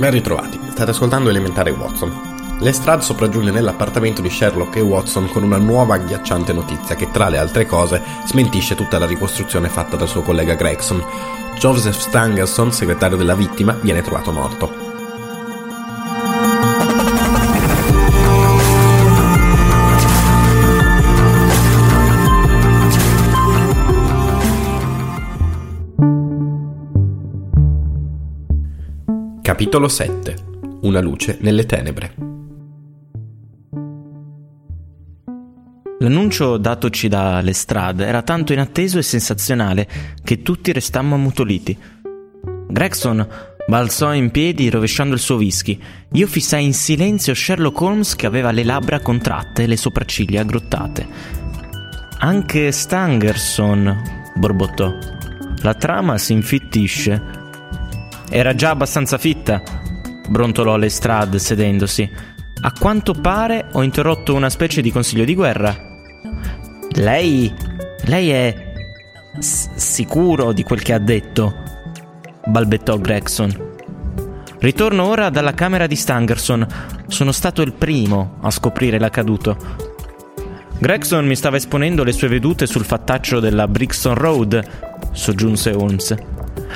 Ben 0.00 0.12
ritrovati, 0.12 0.58
state 0.70 0.92
ascoltando 0.92 1.28
Elementare 1.28 1.72
Watson. 1.72 2.56
Lestrade 2.60 3.02
sopraggiunge 3.02 3.50
nell'appartamento 3.50 4.22
di 4.22 4.30
Sherlock 4.30 4.76
e 4.76 4.80
Watson 4.80 5.28
con 5.28 5.42
una 5.42 5.58
nuova 5.58 5.96
agghiacciante 5.96 6.54
notizia 6.54 6.94
che, 6.94 7.10
tra 7.10 7.28
le 7.28 7.36
altre 7.36 7.66
cose, 7.66 8.00
smentisce 8.24 8.74
tutta 8.74 8.98
la 8.98 9.04
ricostruzione 9.04 9.68
fatta 9.68 9.96
dal 9.96 10.08
suo 10.08 10.22
collega 10.22 10.54
Gregson. 10.54 11.04
Joseph 11.58 11.98
Stangerson, 11.98 12.72
segretario 12.72 13.18
della 13.18 13.34
vittima, 13.34 13.74
viene 13.74 14.00
trovato 14.00 14.32
morto. 14.32 14.89
Capitolo 29.50 29.88
7 29.88 30.36
Una 30.82 31.00
luce 31.00 31.36
nelle 31.40 31.66
tenebre 31.66 32.14
L'annuncio 35.98 36.56
datoci 36.56 37.08
da 37.08 37.40
Lestrade 37.40 38.06
era 38.06 38.22
tanto 38.22 38.52
inatteso 38.52 38.98
e 38.98 39.02
sensazionale 39.02 39.88
che 40.22 40.42
tutti 40.42 40.70
restammo 40.70 41.16
ammutoliti. 41.16 41.76
Gregson 42.68 43.26
balzò 43.66 44.14
in 44.14 44.30
piedi 44.30 44.70
rovesciando 44.70 45.14
il 45.14 45.20
suo 45.20 45.34
whisky. 45.34 45.76
Io 46.12 46.28
fissai 46.28 46.64
in 46.64 46.72
silenzio 46.72 47.34
Sherlock 47.34 47.80
Holmes 47.80 48.14
che 48.14 48.26
aveva 48.26 48.52
le 48.52 48.62
labbra 48.62 49.00
contratte 49.00 49.64
e 49.64 49.66
le 49.66 49.76
sopracciglia 49.76 50.42
aggrottate. 50.42 51.08
Anche 52.20 52.70
Stangerson, 52.70 54.30
borbottò. 54.36 54.96
La 55.62 55.74
trama 55.74 56.18
si 56.18 56.34
infittisce. 56.34 57.39
Era 58.32 58.54
già 58.54 58.70
abbastanza 58.70 59.18
fitta, 59.18 59.60
brontolò 60.28 60.76
Lestrade 60.76 61.40
sedendosi. 61.40 62.08
A 62.62 62.72
quanto 62.78 63.12
pare 63.12 63.66
ho 63.72 63.82
interrotto 63.82 64.34
una 64.34 64.48
specie 64.48 64.80
di 64.80 64.92
consiglio 64.92 65.24
di 65.24 65.34
guerra. 65.34 65.76
Lei. 66.92 67.52
lei 68.04 68.30
è. 68.30 68.72
S- 69.36 69.70
sicuro 69.74 70.52
di 70.52 70.62
quel 70.62 70.80
che 70.80 70.92
ha 70.92 70.98
detto? 70.98 71.54
balbettò 72.46 72.98
Gregson. 72.98 73.68
Ritorno 74.60 75.06
ora 75.06 75.28
dalla 75.28 75.54
camera 75.54 75.88
di 75.88 75.96
Stangerson. 75.96 76.64
Sono 77.08 77.32
stato 77.32 77.62
il 77.62 77.72
primo 77.72 78.36
a 78.42 78.50
scoprire 78.50 79.00
l'accaduto. 79.00 79.56
Gregson 80.78 81.26
mi 81.26 81.34
stava 81.34 81.56
esponendo 81.56 82.04
le 82.04 82.12
sue 82.12 82.28
vedute 82.28 82.66
sul 82.66 82.84
fattaccio 82.84 83.40
della 83.40 83.66
Brixton 83.66 84.14
Road, 84.14 84.62
soggiunse 85.12 85.72
Holmes. 85.72 86.14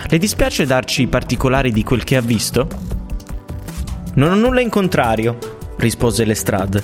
Le 0.08 0.18
dispiace 0.18 0.66
darci 0.66 1.02
i 1.02 1.06
particolari 1.06 1.72
di 1.72 1.82
quel 1.82 2.04
che 2.04 2.16
ha 2.16 2.20
visto? 2.20 2.68
Non 4.14 4.32
ho 4.32 4.34
nulla 4.36 4.60
in 4.60 4.68
contrario, 4.68 5.38
rispose 5.78 6.24
Lestrade. 6.24 6.82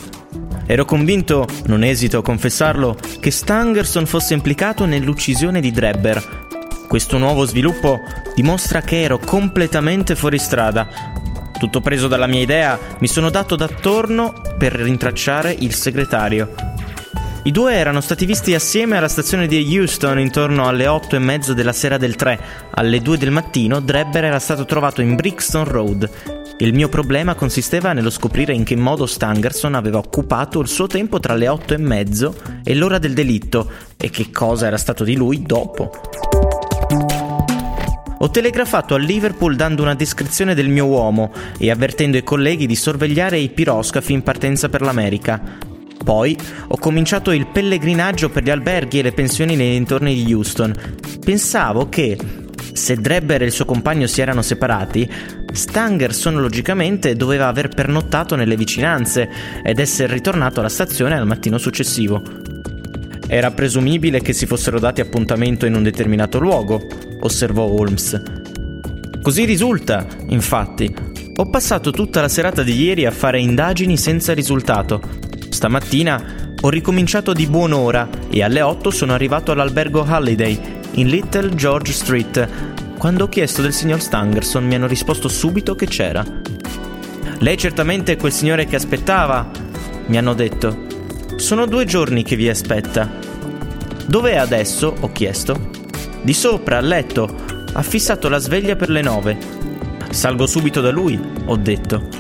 Ero 0.67 0.85
convinto, 0.85 1.47
non 1.67 1.83
esito 1.83 2.19
a 2.19 2.23
confessarlo, 2.23 2.97
che 3.19 3.31
Stangerson 3.31 4.07
fosse 4.07 4.35
implicato 4.35 4.85
nell'uccisione 4.85 5.61
di 5.61 5.71
Drebber. 5.71 6.47
Questo 6.89 7.19
nuovo 7.19 7.45
sviluppo 7.45 8.01
dimostra 8.35 8.81
che 8.81 9.03
ero 9.03 9.19
completamente 9.19 10.15
fuori 10.17 10.39
strada. 10.39 10.89
Tutto 11.59 11.81
preso 11.81 12.09
dalla 12.09 12.27
mia 12.27 12.41
idea, 12.41 12.79
mi 13.01 13.07
sono 13.07 13.31
dato 13.31 13.55
d'attorno 13.55 14.33
per 14.57 14.73
rintracciare 14.73 15.55
il 15.59 15.75
segretario. 15.75 16.55
I 17.43 17.53
due 17.53 17.73
erano 17.73 18.03
stati 18.03 18.27
visti 18.27 18.53
assieme 18.53 18.99
alla 18.99 19.09
stazione 19.09 19.47
di 19.47 19.79
Houston 19.79 20.19
intorno 20.19 20.69
alle 20.69 20.87
otto 20.87 21.17
e 21.17 21.19
mezzo 21.19 21.55
della 21.55 21.73
sera 21.73 21.97
del 21.97 22.15
3. 22.15 22.39
Alle 22.73 23.01
2 23.01 23.17
del 23.17 23.31
mattino 23.31 23.81
Drebber 23.81 24.25
era 24.25 24.39
stato 24.39 24.67
trovato 24.67 25.01
in 25.01 25.15
Brixton 25.15 25.65
Road. 25.65 26.11
Il 26.59 26.75
mio 26.75 26.91
problema 26.91 27.35
consisteva 27.35 27.95
nello 27.95 28.11
scoprire 28.11 28.53
in 28.53 28.65
che 28.65 28.77
modo 28.77 29.07
Stangerson 29.07 29.75
aveva 29.75 29.97
occupato 29.97 30.61
il 30.61 30.69
suo 30.69 30.87
tempo 30.87 31.19
tra 31.19 31.35
le 31.35 31.49
otto 31.49 31.73
e 31.73 31.79
mezzo 31.79 32.37
e 32.63 32.75
l'ora 32.75 32.99
del 32.99 33.15
delitto 33.15 33.71
e 33.97 34.11
che 34.11 34.31
cosa 34.31 34.67
era 34.67 34.77
stato 34.77 35.03
di 35.03 35.17
lui 35.17 35.41
dopo. 35.41 35.91
Ho 38.19 38.31
telegrafato 38.31 38.95
a 38.95 38.99
Liverpool 38.99 39.57
dando 39.57 39.81
una 39.81 39.95
descrizione 39.95 40.55
del 40.55 40.69
mio 40.69 40.85
uomo 40.85 41.33
e 41.57 41.71
avvertendo 41.71 42.19
i 42.19 42.23
colleghi 42.23 42.67
di 42.67 42.77
sorvegliare 42.77 43.39
i 43.39 43.49
piroscafi 43.49 44.13
in 44.13 44.23
partenza 44.23 44.69
per 44.69 44.83
l'America. 44.83 45.69
Poi 46.03 46.37
ho 46.69 46.79
cominciato 46.79 47.31
il 47.31 47.47
pellegrinaggio 47.47 48.31
per 48.31 48.43
gli 48.43 48.51
alberghi 48.51 48.99
e 48.99 49.03
le 49.03 49.13
pensioni 49.13 49.55
nei 49.55 49.73
dintorni 49.73 50.15
di 50.15 50.33
Houston. 50.33 50.75
Pensavo 51.23 51.89
che, 51.89 52.19
se 52.73 52.97
Drebber 52.97 53.43
e 53.43 53.47
il 53.47 53.53
suo 53.53 53.67
compagno 53.67 54.07
si 54.07 54.21
erano 54.21 54.43
separati, 54.43 55.09
Stangerson 55.53 56.41
logicamente 56.41 57.15
doveva 57.17 57.49
aver 57.49 57.69
pernottato 57.69 58.35
nelle 58.35 58.57
vicinanze 58.57 59.29
ed 59.63 59.79
essere 59.79 60.15
ritornato 60.15 60.61
alla 60.61 60.69
stazione 60.69 61.17
al 61.17 61.27
mattino 61.27 61.59
successivo. 61.59 62.23
Era 63.27 63.51
presumibile 63.51 64.21
che 64.21 64.33
si 64.33 64.47
fossero 64.47 64.81
dati 64.81 65.01
appuntamento 65.01 65.67
in 65.67 65.75
un 65.75 65.83
determinato 65.83 66.39
luogo, 66.41 66.81
osservò 67.21 67.65
Holmes. 67.65 68.21
Così 69.23 69.45
risulta, 69.45 70.07
infatti. 70.29 70.93
Ho 71.37 71.49
passato 71.49 71.91
tutta 71.91 72.21
la 72.21 72.29
serata 72.29 72.63
di 72.63 72.75
ieri 72.75 73.07
a 73.07 73.11
fare 73.11 73.39
indagini 73.39 73.97
senza 73.97 74.33
risultato 74.33 75.29
Stamattina 75.61 76.25
ho 76.63 76.71
ricominciato 76.71 77.35
di 77.35 77.47
buon'ora 77.47 78.09
e 78.31 78.43
alle 78.43 78.63
8 78.63 78.91
sono 78.91 79.13
arrivato 79.13 79.53
all'albergo 79.53 80.03
Halliday 80.03 80.59
in 80.93 81.09
Little 81.09 81.55
George 81.55 81.93
Street. 81.93 82.49
Quando 82.97 83.25
ho 83.25 83.29
chiesto 83.29 83.61
del 83.61 83.75
signor 83.75 84.01
Stangerson 84.01 84.65
mi 84.65 84.77
hanno 84.77 84.87
risposto 84.87 85.29
subito 85.29 85.75
che 85.75 85.87
c'era. 85.87 86.25
Lei 87.41 87.59
certamente 87.59 88.13
è 88.13 88.17
quel 88.17 88.33
signore 88.33 88.65
che 88.65 88.77
aspettava, 88.77 89.51
mi 90.07 90.17
hanno 90.17 90.33
detto. 90.33 90.87
Sono 91.37 91.67
due 91.67 91.85
giorni 91.85 92.23
che 92.23 92.37
vi 92.37 92.49
aspetta. 92.49 93.11
Dov'è 94.07 94.37
adesso? 94.37 94.95
ho 94.99 95.13
chiesto. 95.13 95.73
Di 96.23 96.33
sopra, 96.33 96.79
a 96.79 96.81
letto. 96.81 97.37
Ha 97.75 97.83
fissato 97.83 98.31
la 98.31 98.39
sveglia 98.39 98.77
per 98.77 98.89
le 98.89 99.03
nove. 99.03 99.37
Salgo 100.09 100.47
subito 100.47 100.81
da 100.81 100.91
lui, 100.91 101.21
ho 101.45 101.57
detto. 101.57 102.20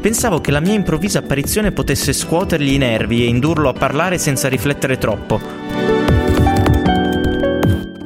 Pensavo 0.00 0.40
che 0.40 0.52
la 0.52 0.60
mia 0.60 0.74
improvvisa 0.74 1.18
apparizione 1.18 1.72
potesse 1.72 2.12
scuotergli 2.12 2.72
i 2.72 2.78
nervi 2.78 3.24
e 3.24 3.26
indurlo 3.26 3.68
a 3.68 3.72
parlare 3.72 4.16
senza 4.16 4.48
riflettere 4.48 4.96
troppo. 4.96 5.40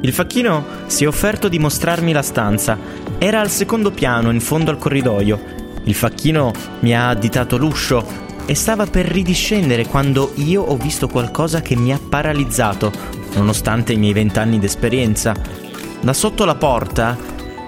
Il 0.01 0.11
facchino 0.11 0.65
si 0.87 1.03
è 1.03 1.07
offerto 1.07 1.47
di 1.47 1.59
mostrarmi 1.59 2.11
la 2.11 2.23
stanza. 2.23 2.77
Era 3.19 3.41
al 3.41 3.51
secondo 3.51 3.91
piano, 3.91 4.31
in 4.31 4.41
fondo 4.41 4.71
al 4.71 4.79
corridoio. 4.79 5.39
Il 5.83 5.93
facchino 5.93 6.51
mi 6.79 6.95
ha 6.95 7.09
additato 7.09 7.57
l'uscio 7.57 8.03
e 8.45 8.55
stava 8.55 8.87
per 8.87 9.05
ridiscendere 9.05 9.85
quando 9.85 10.31
io 10.35 10.63
ho 10.63 10.75
visto 10.75 11.07
qualcosa 11.07 11.61
che 11.61 11.75
mi 11.75 11.93
ha 11.93 11.99
paralizzato, 12.09 12.91
nonostante 13.35 13.93
i 13.93 13.97
miei 13.97 14.13
vent'anni 14.13 14.57
d'esperienza. 14.57 15.35
Da 16.01 16.13
sotto 16.13 16.43
la 16.43 16.55
porta 16.55 17.15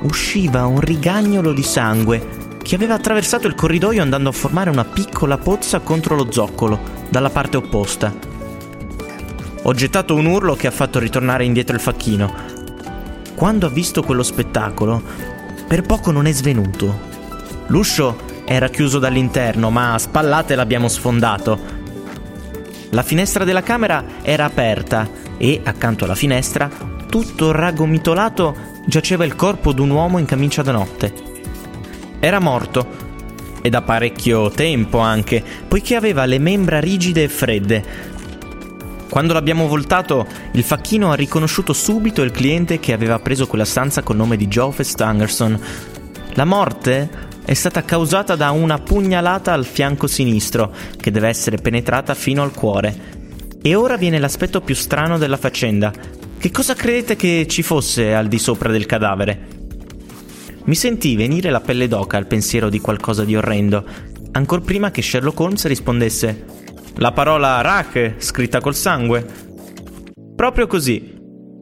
usciva 0.02 0.66
un 0.66 0.80
rigagnolo 0.80 1.54
di 1.54 1.64
sangue 1.64 2.45
che 2.66 2.74
aveva 2.74 2.96
attraversato 2.96 3.46
il 3.46 3.54
corridoio 3.54 4.02
andando 4.02 4.30
a 4.30 4.32
formare 4.32 4.72
una 4.72 4.86
piccola 4.86 5.38
pozza 5.38 5.82
contro 5.82 6.16
lo 6.16 6.32
zoccolo, 6.32 6.80
dalla 7.10 7.30
parte 7.30 7.58
opposta. 7.58 8.12
Ho 9.62 9.74
gettato 9.74 10.16
un 10.16 10.26
urlo 10.26 10.56
che 10.56 10.66
ha 10.66 10.72
fatto 10.72 10.98
ritornare 10.98 11.46
indietro 11.46 11.76
il 11.76 11.82
facchino. 11.82 12.34
Quando 13.36 13.68
ha 13.68 13.70
visto 13.70 14.02
quello 14.02 14.24
spettacolo, 14.24 15.00
per 15.68 15.84
poco 15.84 16.10
non 16.10 16.26
è 16.26 16.32
svenuto. 16.32 17.02
L'uscio 17.68 18.18
era 18.46 18.70
chiuso 18.70 18.98
dall'interno, 18.98 19.70
ma 19.70 19.94
a 19.94 20.00
spallate 20.00 20.56
l'abbiamo 20.56 20.88
sfondato. 20.88 21.60
La 22.90 23.04
finestra 23.04 23.44
della 23.44 23.62
camera 23.62 24.04
era 24.24 24.46
aperta 24.46 25.08
e, 25.38 25.62
accanto 25.64 26.06
alla 26.06 26.16
finestra, 26.16 26.68
tutto 27.08 27.52
ragomitolato, 27.52 28.56
giaceva 28.88 29.24
il 29.24 29.36
corpo 29.36 29.72
d'un 29.72 29.92
uomo 29.92 30.18
in 30.18 30.26
camicia 30.26 30.64
da 30.64 30.72
notte. 30.72 31.34
Era 32.26 32.40
morto, 32.40 32.88
e 33.62 33.70
da 33.70 33.84
parecchio 33.84 34.50
tempo 34.50 34.98
anche, 34.98 35.44
poiché 35.68 35.94
aveva 35.94 36.26
le 36.26 36.40
membra 36.40 36.80
rigide 36.80 37.22
e 37.22 37.30
fredde. 37.30 37.84
Quando 39.08 39.34
l'abbiamo 39.34 39.68
voltato, 39.68 40.26
il 40.54 40.64
facchino 40.64 41.12
ha 41.12 41.16
riconosciuto 41.16 41.72
subito 41.72 42.24
il 42.24 42.32
cliente 42.32 42.80
che 42.80 42.94
aveva 42.94 43.20
preso 43.20 43.46
quella 43.46 43.64
stanza 43.64 44.02
col 44.02 44.16
nome 44.16 44.38
di 44.38 44.48
Joseph 44.48 44.88
Stangerson. 44.88 45.60
La 46.34 46.46
morte 46.46 47.10
è 47.46 47.54
stata 47.54 47.84
causata 47.84 48.36
da 48.36 48.50
una 48.50 48.80
pugnalata 48.80 49.54
al 49.54 49.64
fianco 49.64 50.08
sinistro, 50.08 50.74
che 51.00 51.12
deve 51.12 51.28
essere 51.28 51.58
penetrata 51.58 52.16
fino 52.16 52.42
al 52.42 52.56
cuore. 52.56 52.98
E 53.62 53.76
ora 53.76 53.98
viene 53.98 54.18
l'aspetto 54.18 54.62
più 54.62 54.74
strano 54.74 55.20
della 55.20 55.38
faccenda. 55.38 55.94
Che 56.40 56.50
cosa 56.50 56.74
credete 56.74 57.16
che 57.16 57.46
ci 57.48 57.62
fosse 57.62 58.16
al 58.16 58.28
di 58.28 58.40
sopra 58.40 58.72
del 58.72 58.88
cadavere? 58.88 59.55
Mi 60.66 60.74
sentii 60.74 61.16
venire 61.16 61.52
la 61.52 61.62
pelle 61.62 61.88
d'oca 61.88 62.18
al 62.18 62.26
pensiero 62.26 62.70
di 62.70 62.80
qualcosa 62.80 63.24
di 63.24 63.36
orrendo, 63.36 63.86
ancor 64.32 64.62
prima 64.62 64.90
che 64.90 65.04
Sherlock 65.04 65.40
Holmes 65.40 65.66
rispondesse 65.68 66.46
La 66.96 67.12
parola 67.12 67.62
Rach, 67.62 68.16
scritta 68.18 68.60
col 68.62 68.74
sangue. 68.74 69.26
Proprio 70.36 70.66
così, 70.66 71.14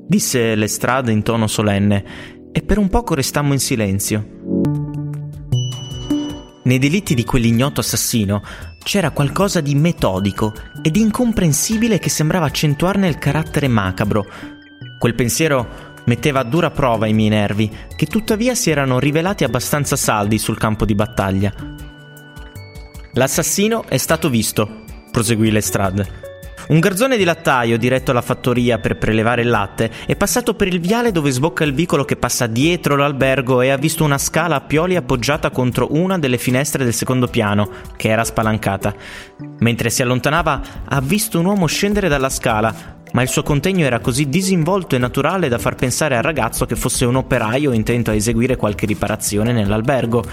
disse 0.08 0.56
Lestrade 0.56 1.12
in 1.12 1.22
tono 1.22 1.48
solenne, 1.48 2.06
e 2.54 2.62
per 2.62 2.78
un 2.78 2.88
poco 2.88 3.14
restammo 3.14 3.52
in 3.52 3.60
silenzio. 3.60 4.26
Nei 6.64 6.80
delitti 6.80 7.14
di 7.14 7.26
quell'ignoto 7.26 7.82
assassino 7.82 8.42
c'era 8.86 9.12
qualcosa 9.12 9.60
di 9.60 9.76
metodico 9.76 10.54
ed 10.82 10.96
incomprensibile 10.96 12.00
che 12.00 12.10
sembrava 12.10 12.46
accentuarne 12.46 13.10
il 13.10 13.18
carattere 13.18 13.68
macabro. 13.68 14.26
Quel 14.98 15.16
pensiero 15.16 15.83
metteva 16.06 16.40
a 16.40 16.44
dura 16.44 16.72
prova 16.72 17.08
i 17.08 17.14
miei 17.14 17.30
nervi, 17.30 17.70
che 17.96 18.06
tuttavia 18.06 18.56
si 18.56 18.70
erano 18.70 19.00
rivelati 19.00 19.44
abbastanza 19.44 19.96
saldi 19.96 20.38
sul 20.38 20.58
campo 20.58 20.86
di 20.86 20.96
battaglia. 20.96 21.54
L'assassino 23.14 23.84
è 23.88 23.98
stato 23.98 24.30
visto, 24.30 24.84
proseguì 25.12 25.52
Lestrade. 25.52 26.22
Un 26.66 26.80
garzone 26.80 27.18
di 27.18 27.26
lattaio 27.26 27.78
diretto 27.78 28.12
alla 28.12 28.22
fattoria 28.22 28.80
per 28.80 28.98
prelevare 28.98 29.42
il 29.42 29.50
latte 29.50 29.92
è 30.06 30.16
passato 30.16 30.54
per 30.54 30.70
il 30.70 30.80
viale 30.80 31.12
dove 31.12 31.30
sbocca 31.30 31.66
il 31.66 31.74
vicolo 31.74 32.06
che 32.06 32.16
passa 32.16 32.48
dietro 32.48 32.96
l'albergo 32.96 33.60
e 33.60 33.70
ha 33.70 33.76
visto 33.76 34.06
una 34.06 34.18
scala 34.18 34.56
a 34.56 34.62
pioli 34.62 34.96
appoggiata 34.96 35.50
contro 35.50 35.90
una 35.92 36.18
delle 36.18 36.38
finestre 36.38 36.86
del 36.86 36.94
secondo 36.94 37.28
piano, 37.28 37.70
che 37.98 38.08
era 38.08 38.24
spalancata. 38.24 38.96
Mentre 39.60 39.90
si 39.90 40.02
allontanava, 40.02 40.62
ha 40.86 41.02
visto 41.02 41.38
un 41.38 41.46
uomo 41.46 41.66
scendere 41.66 42.08
dalla 42.08 42.30
scala, 42.30 43.02
ma 43.14 43.22
il 43.24 43.30
suo 43.30 43.42
contegno 43.42 43.86
era 43.86 44.00
così 44.00 44.30
disinvolto 44.30 44.96
e 44.96 45.00
naturale 45.00 45.48
da 45.48 45.58
far 45.58 45.76
pensare 45.76 46.16
al 46.16 46.24
ragazzo 46.24 46.66
che 46.66 46.76
fosse 46.76 47.06
un 47.06 47.16
operaio 47.16 47.72
intento 47.72 48.12
a 48.12 48.16
eseguire 48.16 48.56
qualche 48.56 48.86
riparazione 48.86 49.52
nell'albergo 49.52 50.24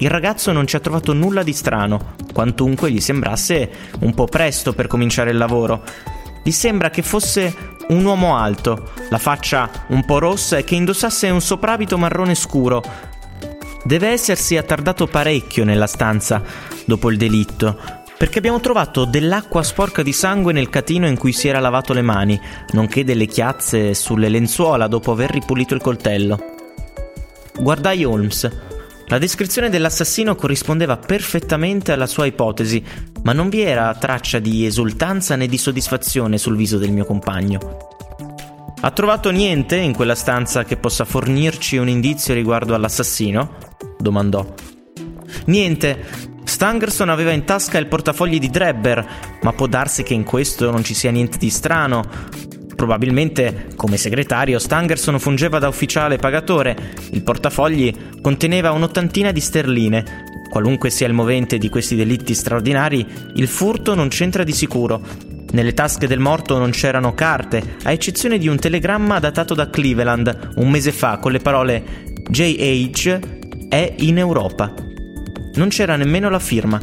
il 0.00 0.10
ragazzo 0.10 0.52
non 0.52 0.64
ci 0.64 0.76
ha 0.76 0.80
trovato 0.80 1.12
nulla 1.12 1.42
di 1.42 1.52
strano, 1.52 2.14
quantunque 2.32 2.92
gli 2.92 3.00
sembrasse 3.00 3.68
un 4.00 4.14
po' 4.14 4.26
presto 4.26 4.72
per 4.72 4.86
cominciare 4.86 5.30
il 5.30 5.36
lavoro. 5.36 5.82
Gli 6.44 6.52
sembra 6.52 6.88
che 6.88 7.02
fosse 7.02 7.52
un 7.88 8.04
uomo 8.04 8.36
alto, 8.36 8.92
la 9.10 9.18
faccia 9.18 9.68
un 9.88 10.04
po' 10.04 10.20
rossa 10.20 10.56
e 10.56 10.62
che 10.62 10.76
indossasse 10.76 11.28
un 11.30 11.40
soprabito 11.40 11.98
marrone 11.98 12.36
scuro. 12.36 12.80
Deve 13.82 14.08
essersi 14.08 14.56
attardato 14.56 15.08
parecchio 15.08 15.64
nella 15.64 15.88
stanza 15.88 16.42
dopo 16.84 17.10
il 17.10 17.16
delitto, 17.16 17.97
perché 18.18 18.38
abbiamo 18.38 18.60
trovato 18.60 19.04
dell'acqua 19.04 19.62
sporca 19.62 20.02
di 20.02 20.12
sangue 20.12 20.52
nel 20.52 20.68
catino 20.68 21.06
in 21.06 21.16
cui 21.16 21.32
si 21.32 21.48
era 21.48 21.60
lavato 21.60 21.92
le 21.92 22.02
mani, 22.02 22.38
nonché 22.72 23.04
delle 23.04 23.26
chiazze 23.26 23.94
sulle 23.94 24.28
lenzuola 24.28 24.88
dopo 24.88 25.12
aver 25.12 25.30
ripulito 25.30 25.74
il 25.74 25.80
coltello. 25.80 26.56
Guardai 27.60 28.04
Holmes 28.04 28.66
la 29.10 29.16
descrizione 29.16 29.70
dell'assassino 29.70 30.34
corrispondeva 30.34 30.98
perfettamente 30.98 31.92
alla 31.92 32.06
sua 32.06 32.26
ipotesi, 32.26 32.84
ma 33.22 33.32
non 33.32 33.48
vi 33.48 33.62
era 33.62 33.94
traccia 33.94 34.38
di 34.38 34.66
esultanza 34.66 35.34
né 35.34 35.46
di 35.46 35.56
soddisfazione 35.56 36.36
sul 36.36 36.56
viso 36.56 36.76
del 36.76 36.92
mio 36.92 37.06
compagno. 37.06 37.86
Ha 38.80 38.90
trovato 38.90 39.30
niente 39.30 39.76
in 39.76 39.94
quella 39.94 40.14
stanza 40.14 40.64
che 40.64 40.76
possa 40.76 41.06
fornirci 41.06 41.78
un 41.78 41.88
indizio 41.88 42.34
riguardo 42.34 42.74
all'assassino? 42.74 43.56
domandò. 43.98 44.46
Niente. 45.46 46.36
Stangerson 46.58 47.08
aveva 47.08 47.30
in 47.30 47.44
tasca 47.44 47.78
il 47.78 47.86
portafogli 47.86 48.40
di 48.40 48.50
Drebber, 48.50 49.06
ma 49.42 49.52
può 49.52 49.68
darsi 49.68 50.02
che 50.02 50.14
in 50.14 50.24
questo 50.24 50.72
non 50.72 50.82
ci 50.82 50.92
sia 50.92 51.12
niente 51.12 51.38
di 51.38 51.50
strano. 51.50 52.02
Probabilmente, 52.74 53.68
come 53.76 53.96
segretario, 53.96 54.58
Stangerson 54.58 55.20
fungeva 55.20 55.60
da 55.60 55.68
ufficiale 55.68 56.16
pagatore. 56.16 56.94
Il 57.12 57.22
portafogli 57.22 57.94
conteneva 58.20 58.72
un'ottantina 58.72 59.30
di 59.30 59.38
sterline. 59.38 60.24
Qualunque 60.50 60.90
sia 60.90 61.06
il 61.06 61.12
movente 61.12 61.58
di 61.58 61.68
questi 61.68 61.94
delitti 61.94 62.34
straordinari, 62.34 63.06
il 63.36 63.46
furto 63.46 63.94
non 63.94 64.08
c'entra 64.08 64.42
di 64.42 64.52
sicuro. 64.52 65.00
Nelle 65.52 65.74
tasche 65.74 66.08
del 66.08 66.18
morto 66.18 66.58
non 66.58 66.70
c'erano 66.70 67.14
carte, 67.14 67.76
a 67.84 67.92
eccezione 67.92 68.36
di 68.36 68.48
un 68.48 68.58
telegramma 68.58 69.20
datato 69.20 69.54
da 69.54 69.70
Cleveland 69.70 70.54
un 70.56 70.68
mese 70.68 70.90
fa 70.90 71.18
con 71.18 71.30
le 71.30 71.38
parole 71.38 71.84
JH 72.28 73.68
è 73.68 73.94
in 73.98 74.18
Europa. 74.18 74.87
Non 75.58 75.70
c'era 75.70 75.96
nemmeno 75.96 76.30
la 76.30 76.38
firma. 76.38 76.80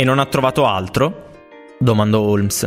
E 0.00 0.04
non 0.04 0.18
ha 0.18 0.24
trovato 0.24 0.64
altro? 0.64 1.28
domandò 1.78 2.20
Holmes. 2.20 2.66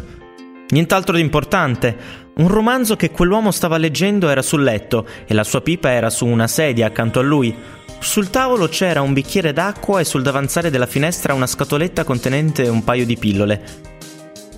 Nient'altro 0.70 1.16
di 1.16 1.22
importante. 1.22 1.98
Un 2.36 2.48
romanzo 2.48 2.96
che 2.96 3.10
quell'uomo 3.10 3.50
stava 3.50 3.78
leggendo 3.78 4.30
era 4.30 4.44
sul 4.44 4.62
letto 4.62 5.08
e 5.26 5.34
la 5.34 5.44
sua 5.44 5.62
pipa 5.62 5.90
era 5.90 6.12
su 6.12 6.28
una 6.28 6.46
sedia 6.46 6.86
accanto 6.86 7.18
a 7.18 7.24
lui. 7.24 7.52
Sul 7.98 8.30
tavolo 8.30 8.68
c'era 8.68 9.02
un 9.02 9.14
bicchiere 9.14 9.52
d'acqua 9.52 10.00
e 10.00 10.04
sul 10.04 10.22
davanzale 10.22 10.70
della 10.70 10.86
finestra 10.86 11.34
una 11.34 11.48
scatoletta 11.48 12.04
contenente 12.04 12.68
un 12.68 12.84
paio 12.84 13.04
di 13.04 13.18
pillole. 13.18 13.64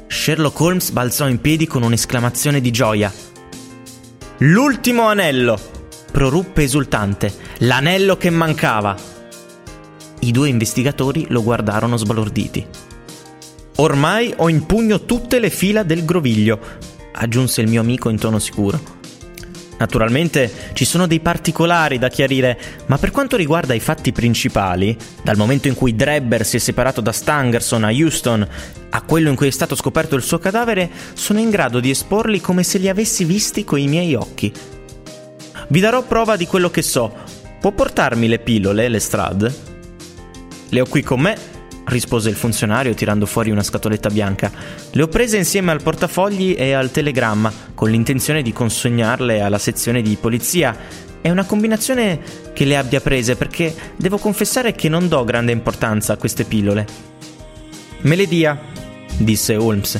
Sherlock 0.07 0.59
Holmes 0.59 0.89
balzò 0.89 1.29
in 1.29 1.39
piedi 1.39 1.67
con 1.67 1.81
un'esclamazione 1.81 2.59
di 2.59 2.71
gioia. 2.71 3.09
L'ultimo 4.39 5.07
anello! 5.07 5.57
proruppe 6.11 6.63
esultante. 6.63 7.33
L'anello 7.59 8.17
che 8.17 8.29
mancava! 8.29 9.14
I 10.25 10.31
due 10.31 10.49
investigatori 10.49 11.27
lo 11.29 11.43
guardarono 11.43 11.97
sbalorditi. 11.97 12.65
Ormai 13.75 14.33
ho 14.35 14.49
in 14.49 14.65
pugno 14.65 15.01
tutte 15.05 15.37
le 15.37 15.51
fila 15.51 15.83
del 15.83 16.03
groviglio, 16.03 16.59
aggiunse 17.11 17.61
il 17.61 17.67
mio 17.67 17.81
amico 17.81 18.09
in 18.09 18.17
tono 18.17 18.39
sicuro. 18.39 18.81
Naturalmente 19.77 20.51
ci 20.73 20.83
sono 20.83 21.05
dei 21.05 21.19
particolari 21.19 21.99
da 21.99 22.07
chiarire, 22.07 22.57
ma 22.87 22.97
per 22.97 23.11
quanto 23.11 23.37
riguarda 23.37 23.75
i 23.75 23.79
fatti 23.79 24.11
principali, 24.13 24.97
dal 25.21 25.37
momento 25.37 25.67
in 25.67 25.75
cui 25.75 25.95
Drebber 25.95 26.43
si 26.43 26.55
è 26.55 26.59
separato 26.59 27.01
da 27.01 27.11
Stangerson 27.11 27.83
a 27.83 27.91
Houston 27.91 28.47
a 28.89 29.01
quello 29.03 29.29
in 29.29 29.35
cui 29.35 29.49
è 29.49 29.51
stato 29.51 29.75
scoperto 29.75 30.15
il 30.15 30.23
suo 30.23 30.39
cadavere, 30.39 30.89
sono 31.13 31.37
in 31.37 31.51
grado 31.51 31.79
di 31.79 31.91
esporli 31.91 32.41
come 32.41 32.63
se 32.63 32.79
li 32.79 32.89
avessi 32.89 33.25
visti 33.25 33.63
coi 33.63 33.85
miei 33.85 34.15
occhi. 34.15 34.51
Vi 35.67 35.79
darò 35.79 36.01
prova 36.01 36.35
di 36.35 36.47
quello 36.47 36.71
che 36.71 36.81
so. 36.81 37.13
Può 37.59 37.71
portarmi 37.73 38.27
le 38.27 38.39
pillole, 38.39 38.89
Lestrade? 38.89 39.73
Le 40.69 40.81
ho 40.81 40.85
qui 40.85 41.03
con 41.03 41.21
me, 41.21 41.37
rispose 41.85 42.29
il 42.29 42.35
funzionario 42.35 42.93
tirando 42.93 43.25
fuori 43.25 43.51
una 43.51 43.63
scatoletta 43.63 44.09
bianca. 44.09 44.51
Le 44.91 45.01
ho 45.01 45.07
prese 45.07 45.37
insieme 45.37 45.71
al 45.71 45.81
portafogli 45.81 46.55
e 46.57 46.73
al 46.73 46.91
telegramma, 46.91 47.51
con 47.73 47.89
l'intenzione 47.89 48.41
di 48.41 48.53
consegnarle 48.53 49.41
alla 49.41 49.59
sezione 49.59 50.01
di 50.01 50.17
polizia. 50.19 50.75
È 51.21 51.29
una 51.29 51.45
combinazione 51.45 52.19
che 52.53 52.65
le 52.65 52.77
abbia 52.77 53.01
prese 53.01 53.35
perché 53.35 53.73
devo 53.95 54.17
confessare 54.17 54.73
che 54.73 54.89
non 54.89 55.07
do 55.07 55.23
grande 55.23 55.51
importanza 55.51 56.13
a 56.13 56.17
queste 56.17 56.43
pillole. 56.43 56.85
Me 58.01 58.15
le 58.15 58.27
dia, 58.27 58.59
disse 59.17 59.55
Holmes. 59.55 59.99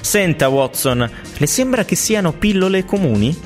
Senta, 0.00 0.48
Watson, 0.48 1.10
le 1.36 1.46
sembra 1.46 1.84
che 1.84 1.94
siano 1.94 2.32
pillole 2.32 2.84
comuni? 2.84 3.36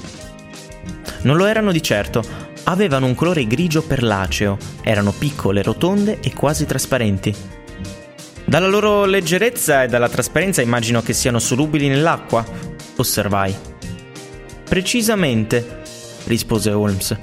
Non 1.23 1.37
lo 1.37 1.47
erano 1.47 1.71
di 1.71 1.83
certo, 1.83 2.25
Avevano 2.65 3.07
un 3.07 3.15
colore 3.15 3.47
grigio 3.47 3.83
perlaceo, 3.83 4.57
erano 4.83 5.13
piccole, 5.13 5.63
rotonde 5.63 6.21
e 6.23 6.33
quasi 6.33 6.65
trasparenti. 6.65 7.35
Dalla 8.45 8.69
loro 8.69 9.05
leggerezza 9.05 9.83
e 9.83 9.89
dalla 9.89 10.09
trasparenza 10.09 10.63
immagino 10.63 11.03
che 11.03 11.13
siano 11.13 11.39
solubili 11.39 11.89
nell'acqua, 11.89 12.45
osservai. 12.97 13.55
Precisamente, 14.65 15.81
rispose 16.25 16.71
Holmes. 16.71 17.17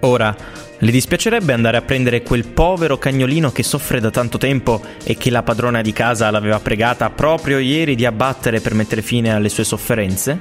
Ora, 0.00 0.36
Le 0.84 0.90
dispiacerebbe 0.90 1.52
andare 1.52 1.76
a 1.76 1.82
prendere 1.82 2.22
quel 2.22 2.44
povero 2.44 2.98
cagnolino 2.98 3.52
che 3.52 3.62
soffre 3.62 4.00
da 4.00 4.10
tanto 4.10 4.36
tempo 4.36 4.82
e 5.04 5.16
che 5.16 5.30
la 5.30 5.44
padrona 5.44 5.80
di 5.80 5.92
casa 5.92 6.28
l'aveva 6.28 6.58
pregata 6.58 7.08
proprio 7.08 7.60
ieri 7.60 7.94
di 7.94 8.04
abbattere 8.04 8.60
per 8.60 8.74
mettere 8.74 9.00
fine 9.00 9.32
alle 9.32 9.48
sue 9.48 9.62
sofferenze? 9.62 10.40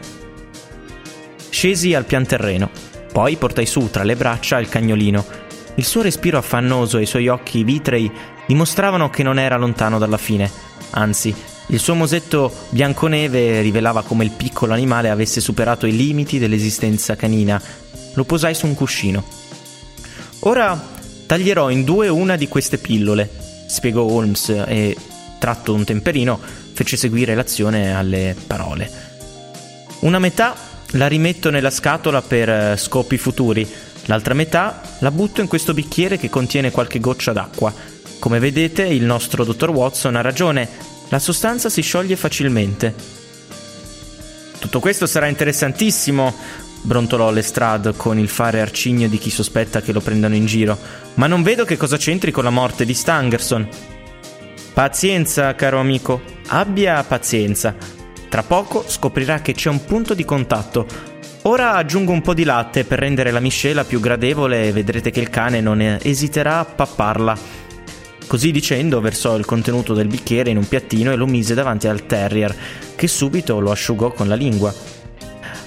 Scesi 1.48 1.94
al 1.94 2.06
pian 2.06 2.26
terreno, 2.26 2.72
poi 3.12 3.36
portai 3.36 3.66
su 3.66 3.90
tra 3.90 4.04
le 4.04 4.16
braccia 4.16 4.60
il 4.60 4.70
cagnolino. 4.70 5.26
Il 5.76 5.86
suo 5.86 6.02
respiro 6.02 6.38
affannoso 6.38 6.98
e 6.98 7.04
i 7.04 7.06
suoi 7.06 7.28
occhi 7.28 7.64
vitrei 7.64 8.12
dimostravano 8.48 9.10
che 9.10 9.24
non 9.24 9.40
era 9.40 9.58
lontano 9.58 9.98
dalla 9.98 10.18
fine. 10.18 10.50
Anzi, 10.92 11.34
il 11.68 11.80
suo 11.80 11.96
musetto 11.96 12.52
bianconeve 12.70 13.62
rivelava 13.62 14.04
come 14.04 14.24
il 14.24 14.32
piccolo 14.32 14.74
animale 14.74 15.10
avesse 15.10 15.40
superato 15.40 15.86
i 15.86 15.96
limiti 15.96 16.40
dell'esistenza 16.40 17.16
canina. 17.16 17.62
Lo 18.14 18.24
posai 18.24 18.54
su 18.54 18.66
un 18.66 18.76
cuscino. 18.76 19.24
Ora 20.40 20.90
taglierò 21.26 21.70
in 21.70 21.84
due 21.84 22.10
una 22.10 22.36
di 22.36 22.48
queste 22.48 22.78
pillole, 22.78 23.30
spiegò 23.68 24.02
Holmes 24.02 24.50
e, 24.50 24.98
tratto 25.40 25.74
un 25.74 25.86
temperino, 25.86 26.40
fece 26.74 26.98
seguire 26.98 27.36
l'azione 27.36 27.96
alle 27.96 28.36
parole. 28.48 28.92
Una 30.00 30.20
metà 30.20 30.56
la 30.92 31.08
rimetto 31.08 31.50
nella 31.50 31.70
scatola 31.70 32.22
per 32.22 32.50
eh, 32.50 32.78
scopi 32.78 33.18
futuri, 33.18 33.68
l'altra 34.06 34.34
metà 34.34 34.82
la 35.00 35.12
butto 35.12 35.42
in 35.42 35.48
questo 35.48 35.74
bicchiere 35.74 36.18
che 36.18 36.30
contiene 36.30 36.72
qualche 36.72 37.00
goccia 37.00 37.32
d'acqua. 37.32 37.74
Come 38.20 38.40
vedete, 38.40 38.84
il 38.84 39.04
nostro 39.04 39.44
dottor 39.44 39.70
Watson 39.70 40.16
ha 40.16 40.22
ragione, 40.22 40.68
la 41.10 41.20
sostanza 41.20 41.70
si 41.70 41.82
scioglie 41.82 42.16
facilmente. 42.16 42.94
Tutto 44.60 44.80
questo 44.80 45.08
sarà 45.08 45.28
interessantissimo, 45.28 46.34
brontolò 46.84 47.32
Lestrade 47.32 47.94
con 47.96 48.20
il 48.20 48.30
fare 48.30 48.62
arcigno 48.62 49.08
di 49.08 49.18
chi 49.18 49.30
sospetta 49.30 49.82
che 49.82 49.92
lo 49.92 50.02
prendano 50.02 50.36
in 50.36 50.46
giro. 50.46 50.78
Ma 51.16 51.28
non 51.28 51.42
vedo 51.42 51.66
che 51.66 51.78
cosa 51.78 51.98
c'entri 51.98 52.32
con 52.32 52.44
la 52.44 52.50
morte 52.50 52.86
di 52.86 52.94
Stangerson. 52.94 53.68
Pazienza, 54.74 55.56
caro 55.56 55.80
amico, 55.80 56.22
abbia 56.48 57.04
pazienza. 57.04 57.76
Tra 58.32 58.44
poco 58.44 58.86
scoprirà 58.88 59.42
che 59.42 59.52
c'è 59.52 59.68
un 59.68 59.84
punto 59.84 60.14
di 60.14 60.24
contatto. 60.24 60.88
Ora 61.42 61.74
aggiungo 61.74 62.14
un 62.14 62.22
po' 62.22 62.34
di 62.34 62.46
latte 62.46 62.86
per 62.86 62.98
rendere 62.98 63.30
la 63.30 63.42
miscela 63.42 63.84
più 63.84 64.00
gradevole 64.00 64.68
e 64.68 64.72
vedrete 64.72 65.12
che 65.12 65.20
il 65.20 65.30
cane 65.30 65.60
non 65.60 65.82
esiterà 65.82 66.60
a 66.60 66.64
papparla. 66.64 67.38
Così 68.28 68.52
dicendo 68.52 69.02
versò 69.02 69.36
il 69.36 69.44
contenuto 69.44 69.94
del 69.94 70.08
bicchiere 70.08 70.50
in 70.50 70.56
un 70.56 70.66
piattino 70.66 71.12
e 71.12 71.18
lo 71.18 71.28
mise 71.28 71.56
davanti 71.56 71.90
al 71.90 72.06
terrier, 72.06 72.56
che 72.96 73.10
subito 73.10 73.60
lo 73.60 73.70
asciugò 73.70 74.14
con 74.14 74.30
la 74.30 74.36
lingua. 74.36 74.74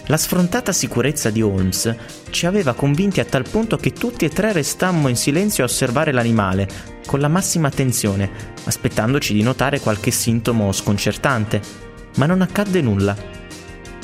La 0.07 0.17
sfrontata 0.17 0.73
sicurezza 0.73 1.29
di 1.29 1.43
Holmes 1.43 1.95
ci 2.31 2.47
aveva 2.47 2.73
convinti 2.73 3.21
a 3.21 3.27
tal 3.27 3.47
punto 3.47 3.77
che 3.77 3.93
tutti 3.93 4.25
e 4.25 4.31
tre 4.31 4.55
restammo 4.55 5.09
in 5.09 5.17
silenzio 5.17 5.65
a 5.65 5.67
osservare 5.67 6.13
l'animale, 6.13 6.67
con 7.05 7.21
la 7.21 7.29
massima 7.29 7.69
attenzione, 7.69 8.31
aspettandoci 8.65 9.35
di 9.35 9.43
notare 9.43 9.81
qualche 9.81 10.11
sintomo 10.11 10.73
sconcertante. 10.73 11.84
Ma 12.17 12.27
non 12.27 12.43
accadde 12.43 12.81
nulla. 12.81 13.17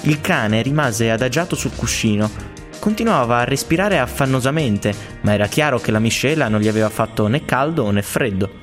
Il 0.02 0.20
cane 0.20 0.62
rimase 0.62 1.10
adagiato 1.10 1.56
sul 1.56 1.74
cuscino. 1.74 2.30
Continuava 2.78 3.38
a 3.38 3.44
respirare 3.44 3.98
affannosamente, 3.98 4.94
ma 5.22 5.34
era 5.34 5.46
chiaro 5.46 5.78
che 5.78 5.90
la 5.90 5.98
miscela 5.98 6.48
non 6.48 6.60
gli 6.60 6.68
aveva 6.68 6.88
fatto 6.88 7.26
né 7.26 7.44
caldo 7.44 7.90
né 7.90 8.02
freddo. 8.02 8.58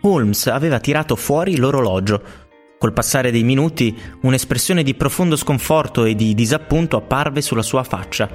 Holmes 0.00 0.46
aveva 0.48 0.80
tirato 0.80 1.14
fuori 1.14 1.56
l'orologio 1.56 2.42
Col 2.82 2.92
passare 2.92 3.30
dei 3.30 3.44
minuti 3.44 3.96
un'espressione 4.22 4.82
di 4.82 4.94
profondo 4.94 5.36
sconforto 5.36 6.04
e 6.04 6.16
di 6.16 6.34
disappunto 6.34 6.96
apparve 6.96 7.40
sulla 7.40 7.62
sua 7.62 7.84
faccia. 7.84 8.28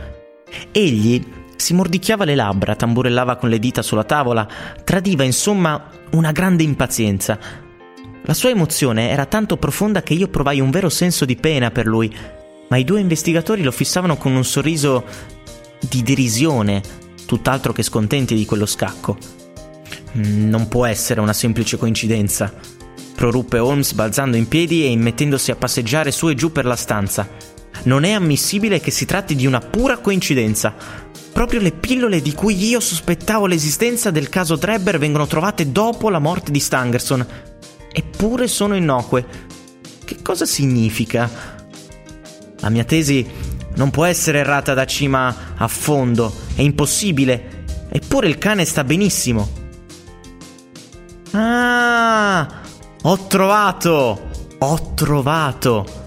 Egli 0.71 1.21
si 1.57 1.73
mordicchiava 1.73 2.23
le 2.23 2.33
labbra, 2.33 2.73
tamburellava 2.73 3.35
con 3.35 3.49
le 3.49 3.59
dita 3.59 3.81
sulla 3.81 4.05
tavola, 4.05 4.47
tradiva 4.85 5.25
insomma 5.25 5.89
una 6.11 6.31
grande 6.31 6.63
impazienza. 6.63 7.37
La 8.27 8.35
sua 8.35 8.51
emozione 8.51 9.09
era 9.09 9.25
tanto 9.25 9.57
profonda 9.57 10.03
che 10.03 10.13
io 10.13 10.27
provai 10.27 10.59
un 10.59 10.69
vero 10.69 10.89
senso 10.89 11.25
di 11.25 11.35
pena 11.35 11.71
per 11.71 11.87
lui, 11.87 12.15
ma 12.69 12.77
i 12.77 12.83
due 12.83 12.99
investigatori 12.99 13.63
lo 13.63 13.71
fissavano 13.71 14.17
con 14.17 14.35
un 14.35 14.45
sorriso 14.45 15.03
di 15.79 16.03
derisione, 16.03 16.83
tutt'altro 17.25 17.73
che 17.73 17.81
scontenti 17.81 18.35
di 18.35 18.45
quello 18.45 18.67
scacco. 18.67 19.17
Mm, 20.15 20.47
non 20.47 20.67
può 20.67 20.85
essere 20.85 21.19
una 21.19 21.33
semplice 21.33 21.77
coincidenza 21.77 22.75
proruppe 23.17 23.57
Holmes 23.57 23.93
balzando 23.93 24.37
in 24.37 24.47
piedi 24.47 24.83
e 24.83 24.91
immettendosi 24.91 25.49
a 25.49 25.55
passeggiare 25.55 26.11
su 26.11 26.29
e 26.29 26.35
giù 26.35 26.51
per 26.51 26.65
la 26.65 26.75
stanza. 26.75 27.27
Non 27.85 28.03
è 28.03 28.11
ammissibile 28.11 28.79
che 28.79 28.91
si 28.91 29.05
tratti 29.05 29.33
di 29.33 29.47
una 29.47 29.59
pura 29.59 29.97
coincidenza. 29.97 30.75
Proprio 31.33 31.59
le 31.59 31.71
pillole 31.71 32.21
di 32.21 32.33
cui 32.33 32.55
io 32.63 32.79
sospettavo 32.79 33.47
l'esistenza 33.47 34.11
del 34.11 34.29
caso 34.29 34.55
Drebber 34.55 34.99
vengono 34.99 35.25
trovate 35.25 35.71
dopo 35.71 36.11
la 36.11 36.19
morte 36.19 36.51
di 36.51 36.59
Stangerson. 36.59 37.25
Eppure 37.91 38.47
sono 38.47 38.75
innocue. 38.75 39.25
Che 40.03 40.21
cosa 40.21 40.45
significa? 40.45 41.29
La 42.59 42.69
mia 42.69 42.83
tesi 42.83 43.25
non 43.75 43.91
può 43.91 44.05
essere 44.05 44.39
errata 44.39 44.73
da 44.73 44.85
cima 44.85 45.53
a 45.55 45.67
fondo, 45.67 46.33
è 46.55 46.61
impossibile. 46.61 47.65
Eppure 47.89 48.27
il 48.27 48.37
cane 48.37 48.65
sta 48.65 48.83
benissimo. 48.83 49.49
Ah! 51.31 52.47
Ho 53.03 53.27
trovato! 53.27 54.29
Ho 54.59 54.93
trovato! 54.95 56.05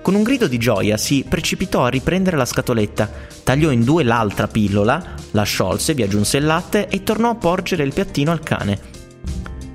Con 0.00 0.14
un 0.14 0.22
grido 0.22 0.46
di 0.46 0.58
gioia 0.58 0.96
si 0.96 1.24
precipitò 1.28 1.84
a 1.84 1.90
riprendere 1.90 2.36
la 2.36 2.46
scatoletta, 2.46 3.10
tagliò 3.42 3.70
in 3.70 3.84
due 3.84 4.04
l'altra 4.04 4.48
pillola, 4.48 5.14
la 5.32 5.42
sciolse, 5.42 5.92
vi 5.92 6.02
aggiunse 6.02 6.38
il 6.38 6.46
latte 6.46 6.88
e 6.88 7.02
tornò 7.02 7.30
a 7.30 7.34
porgere 7.34 7.82
il 7.82 7.92
piattino 7.92 8.30
al 8.30 8.40
cane. 8.40 8.97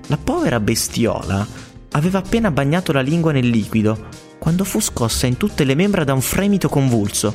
La 0.08 0.18
povera 0.18 0.60
bestiola 0.60 1.46
aveva 1.92 2.20
appena 2.20 2.52
bagnato 2.52 2.92
la 2.92 3.02
lingua 3.02 3.32
nel 3.32 3.48
liquido 3.48 4.08
quando 4.38 4.66
fu 4.66 4.82
scossa 4.82 5.28
in 5.28 5.38
tutte 5.38 5.64
le 5.64 5.76
membra 5.76 6.04
da 6.04 6.14
un 6.14 6.22
fremito 6.22 6.68
convulso. 6.68 7.34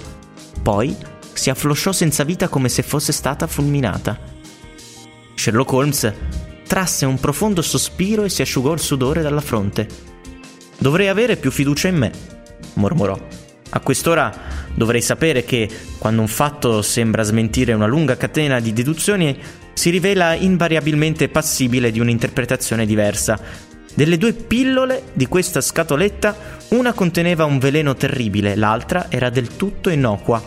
Poi 0.62 0.94
si 1.32 1.48
afflosciò 1.48 1.92
senza 1.92 2.24
vita 2.24 2.48
come 2.48 2.68
se 2.68 2.82
fosse 2.82 3.12
stata 3.12 3.46
fulminata. 3.46 4.18
Sherlock 5.34 5.72
Holmes 5.72 6.12
trasse 6.66 7.06
un 7.06 7.18
profondo 7.18 7.62
sospiro 7.62 8.24
e 8.24 8.28
si 8.28 8.42
asciugò 8.42 8.74
il 8.74 8.80
sudore 8.80 9.22
dalla 9.22 9.40
fronte. 9.40 9.88
Dovrei 10.76 11.08
avere 11.08 11.36
più 11.36 11.50
fiducia 11.50 11.88
in 11.88 11.96
me, 11.96 12.12
mormorò. 12.74 13.18
A 13.70 13.80
quest'ora 13.80 14.32
dovrei 14.74 15.00
sapere 15.00 15.44
che, 15.44 15.68
quando 15.98 16.20
un 16.20 16.28
fatto 16.28 16.82
sembra 16.82 17.22
smentire 17.22 17.72
una 17.72 17.86
lunga 17.86 18.16
catena 18.16 18.60
di 18.60 18.72
deduzioni, 18.72 19.36
si 19.78 19.90
rivela 19.90 20.34
invariabilmente 20.34 21.28
passibile 21.28 21.92
di 21.92 22.00
un'interpretazione 22.00 22.84
diversa. 22.84 23.38
Delle 23.94 24.18
due 24.18 24.32
pillole 24.32 25.04
di 25.12 25.28
questa 25.28 25.60
scatoletta, 25.60 26.36
una 26.70 26.92
conteneva 26.92 27.44
un 27.44 27.60
veleno 27.60 27.94
terribile, 27.94 28.56
l'altra 28.56 29.06
era 29.08 29.30
del 29.30 29.54
tutto 29.54 29.88
innocua. 29.88 30.42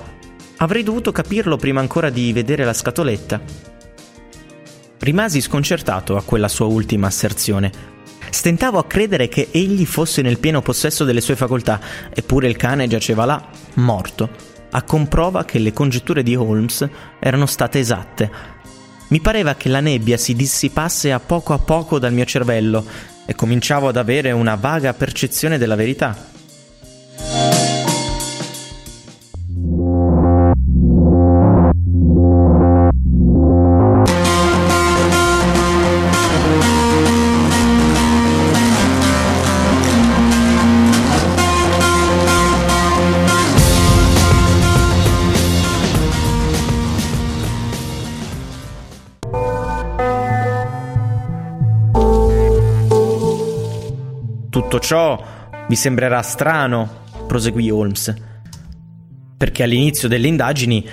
Avrei 0.58 0.84
dovuto 0.84 1.14
capirlo 1.14 1.56
prima 1.56 1.80
ancora 1.80 2.10
di 2.10 2.34
vedere 2.34 2.66
la 2.66 2.74
scatoletta. 2.74 3.40
Rimasi 5.00 5.40
sconcertato 5.40 6.18
a 6.18 6.24
quella 6.24 6.50
sua 6.50 6.66
ultima 6.66 7.08
asserzione. 7.08 7.72
Stentavo 8.30 8.80
a 8.80 8.86
credere 8.86 9.30
che 9.30 9.48
egli 9.50 9.86
fosse 9.86 10.22
nel 10.22 10.40
pieno 10.40 10.62
possesso 10.62 11.06
delle 11.06 11.22
sue 11.22 11.38
facoltà, 11.38 11.80
eppure 12.14 12.50
il 12.50 12.58
cane 12.58 12.86
giaceva 12.88 13.24
là, 13.24 13.50
morto, 13.76 14.30
a 14.72 14.84
comprova 14.84 15.46
che 15.46 15.58
le 15.60 15.72
congetture 15.72 16.22
di 16.22 16.36
Holmes 16.36 16.86
erano 17.18 17.46
state 17.46 17.80
esatte. 17.80 18.60
Mi 19.12 19.20
pareva 19.20 19.56
che 19.56 19.68
la 19.68 19.82
nebbia 19.82 20.16
si 20.16 20.34
dissipasse 20.34 21.12
a 21.12 21.20
poco 21.20 21.52
a 21.52 21.60
poco 21.60 22.00
dal 22.00 22.14
mio 22.14 22.24
cervello 22.24 22.86
e 23.26 23.36
cominciavo 23.36 23.90
ad 23.90 23.98
avere 23.98 24.32
una 24.32 24.56
vaga 24.56 24.94
percezione 24.94 25.58
della 25.58 25.76
verità. 25.76 26.30
Ciò 54.82 55.24
vi 55.68 55.76
sembrerà 55.76 56.22
strano, 56.22 57.06
proseguì 57.28 57.70
Holmes, 57.70 58.14
perché 59.38 59.64
all'inizio 59.64 60.10
delle 60.10 60.28
indagini 60.28 60.86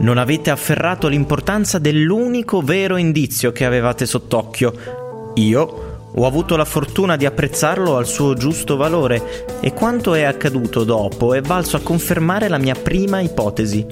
non 0.00 0.18
avete 0.18 0.50
afferrato 0.50 1.06
l'importanza 1.06 1.78
dell'unico 1.78 2.60
vero 2.62 2.96
indizio 2.96 3.52
che 3.52 3.64
avevate 3.64 4.06
sott'occhio. 4.06 5.32
Io 5.34 5.92
ho 6.16 6.26
avuto 6.26 6.56
la 6.56 6.64
fortuna 6.64 7.16
di 7.16 7.26
apprezzarlo 7.26 7.96
al 7.96 8.06
suo 8.06 8.34
giusto 8.34 8.76
valore 8.76 9.60
e 9.60 9.72
quanto 9.72 10.14
è 10.14 10.22
accaduto 10.22 10.82
dopo 10.84 11.34
è 11.34 11.40
valso 11.40 11.76
a 11.76 11.80
confermare 11.80 12.48
la 12.48 12.58
mia 12.58 12.74
prima 12.74 13.20
ipotesi. 13.20 13.86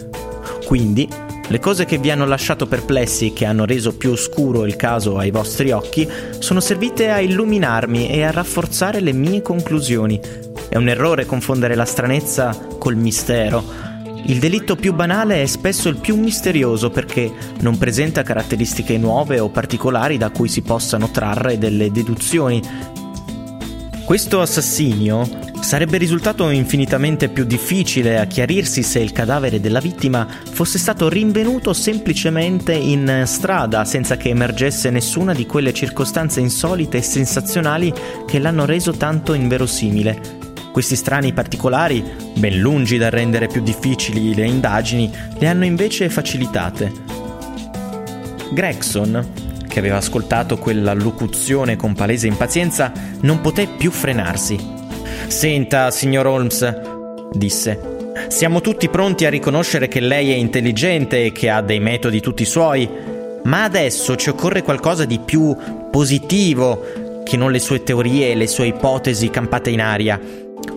Quindi, 0.64 1.08
le 1.48 1.58
cose 1.58 1.84
che 1.84 1.98
vi 1.98 2.10
hanno 2.10 2.24
lasciato 2.24 2.66
perplessi 2.66 3.26
e 3.26 3.32
che 3.32 3.44
hanno 3.44 3.64
reso 3.64 3.96
più 3.96 4.12
oscuro 4.12 4.64
il 4.64 4.76
caso 4.76 5.18
ai 5.18 5.30
vostri 5.30 5.70
occhi 5.70 6.08
sono 6.38 6.60
servite 6.60 7.10
a 7.10 7.20
illuminarmi 7.20 8.08
e 8.08 8.22
a 8.22 8.30
rafforzare 8.30 9.00
le 9.00 9.12
mie 9.12 9.42
conclusioni. 9.42 10.18
È 10.68 10.76
un 10.76 10.88
errore 10.88 11.26
confondere 11.26 11.74
la 11.74 11.84
stranezza 11.84 12.56
col 12.78 12.96
mistero. 12.96 13.62
Il 14.24 14.38
delitto 14.38 14.76
più 14.76 14.94
banale 14.94 15.42
è 15.42 15.46
spesso 15.46 15.88
il 15.88 15.96
più 15.96 16.16
misterioso 16.16 16.90
perché 16.90 17.30
non 17.60 17.76
presenta 17.76 18.22
caratteristiche 18.22 18.96
nuove 18.96 19.40
o 19.40 19.50
particolari 19.50 20.16
da 20.16 20.30
cui 20.30 20.48
si 20.48 20.62
possano 20.62 21.10
trarre 21.10 21.58
delle 21.58 21.90
deduzioni. 21.90 22.62
Questo 24.04 24.40
assassinio 24.40 25.50
Sarebbe 25.62 25.96
risultato 25.96 26.50
infinitamente 26.50 27.28
più 27.28 27.44
difficile 27.44 28.18
a 28.18 28.26
chiarirsi 28.26 28.82
se 28.82 28.98
il 28.98 29.12
cadavere 29.12 29.60
della 29.60 29.78
vittima 29.78 30.26
fosse 30.28 30.76
stato 30.76 31.08
rinvenuto 31.08 31.72
semplicemente 31.72 32.74
in 32.74 33.22
strada 33.26 33.84
senza 33.86 34.16
che 34.16 34.28
emergesse 34.28 34.90
nessuna 34.90 35.32
di 35.32 35.46
quelle 35.46 35.72
circostanze 35.72 36.40
insolite 36.40 36.98
e 36.98 37.02
sensazionali 37.02 37.90
che 38.26 38.38
l'hanno 38.38 38.66
reso 38.66 38.92
tanto 38.92 39.32
inverosimile. 39.32 40.40
Questi 40.72 40.96
strani 40.96 41.32
particolari, 41.32 42.04
ben 42.34 42.58
lungi 42.58 42.98
dal 42.98 43.12
rendere 43.12 43.46
più 43.46 43.62
difficili 43.62 44.34
le 44.34 44.46
indagini, 44.46 45.10
le 45.38 45.46
hanno 45.46 45.64
invece 45.64 46.10
facilitate. 46.10 46.92
Gregson, 48.52 49.26
che 49.66 49.78
aveva 49.78 49.96
ascoltato 49.96 50.58
quella 50.58 50.92
locuzione 50.92 51.76
con 51.76 51.94
palese 51.94 52.26
impazienza, 52.26 52.92
non 53.20 53.40
poté 53.40 53.68
più 53.68 53.90
frenarsi 53.90 54.80
Senta, 55.26 55.90
signor 55.90 56.26
Holmes, 56.26 57.30
disse, 57.32 57.78
siamo 58.28 58.60
tutti 58.60 58.88
pronti 58.88 59.24
a 59.24 59.30
riconoscere 59.30 59.88
che 59.88 60.00
lei 60.00 60.30
è 60.30 60.34
intelligente 60.34 61.24
e 61.24 61.32
che 61.32 61.48
ha 61.48 61.62
dei 61.62 61.80
metodi 61.80 62.20
tutti 62.20 62.44
suoi, 62.44 62.88
ma 63.44 63.64
adesso 63.64 64.16
ci 64.16 64.28
occorre 64.28 64.62
qualcosa 64.62 65.04
di 65.04 65.18
più 65.18 65.56
positivo 65.90 67.22
che 67.24 67.36
non 67.36 67.50
le 67.50 67.58
sue 67.58 67.82
teorie 67.82 68.30
e 68.30 68.34
le 68.34 68.46
sue 68.46 68.66
ipotesi 68.66 69.30
campate 69.30 69.70
in 69.70 69.80
aria. 69.80 70.20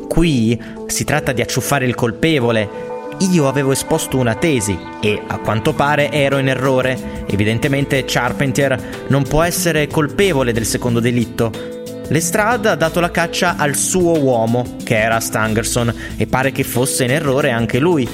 Qui 0.08 0.62
si 0.88 1.04
tratta 1.04 1.32
di 1.32 1.42
acciuffare 1.42 1.86
il 1.86 1.96
colpevole. 1.96 2.94
Io 3.32 3.48
avevo 3.48 3.72
esposto 3.72 4.18
una 4.18 4.36
tesi 4.36 4.78
e 5.02 5.22
a 5.28 5.38
quanto 5.40 5.74
pare 5.74 6.12
ero 6.12 6.38
in 6.38 6.48
errore. 6.48 7.24
Evidentemente 7.28 8.04
Charpentier 8.06 9.06
non 9.08 9.24
può 9.24 9.42
essere 9.42 9.88
colpevole 9.88 10.52
del 10.52 10.66
secondo 10.66 11.00
delitto. 11.00 11.84
Lestrade 12.08 12.70
ha 12.70 12.76
dato 12.76 13.00
la 13.00 13.10
caccia 13.10 13.56
al 13.58 13.76
suo 13.76 14.20
uomo, 14.20 14.76
che 14.84 15.00
era 15.00 15.20
Stangerson, 15.20 15.94
e 16.18 16.28
pare 16.28 16.52
che 16.52 16.64
fosse 16.64 17.04
in 17.04 17.12
errore 17.12 17.50
anche 17.52 17.80
lui. 17.80 18.08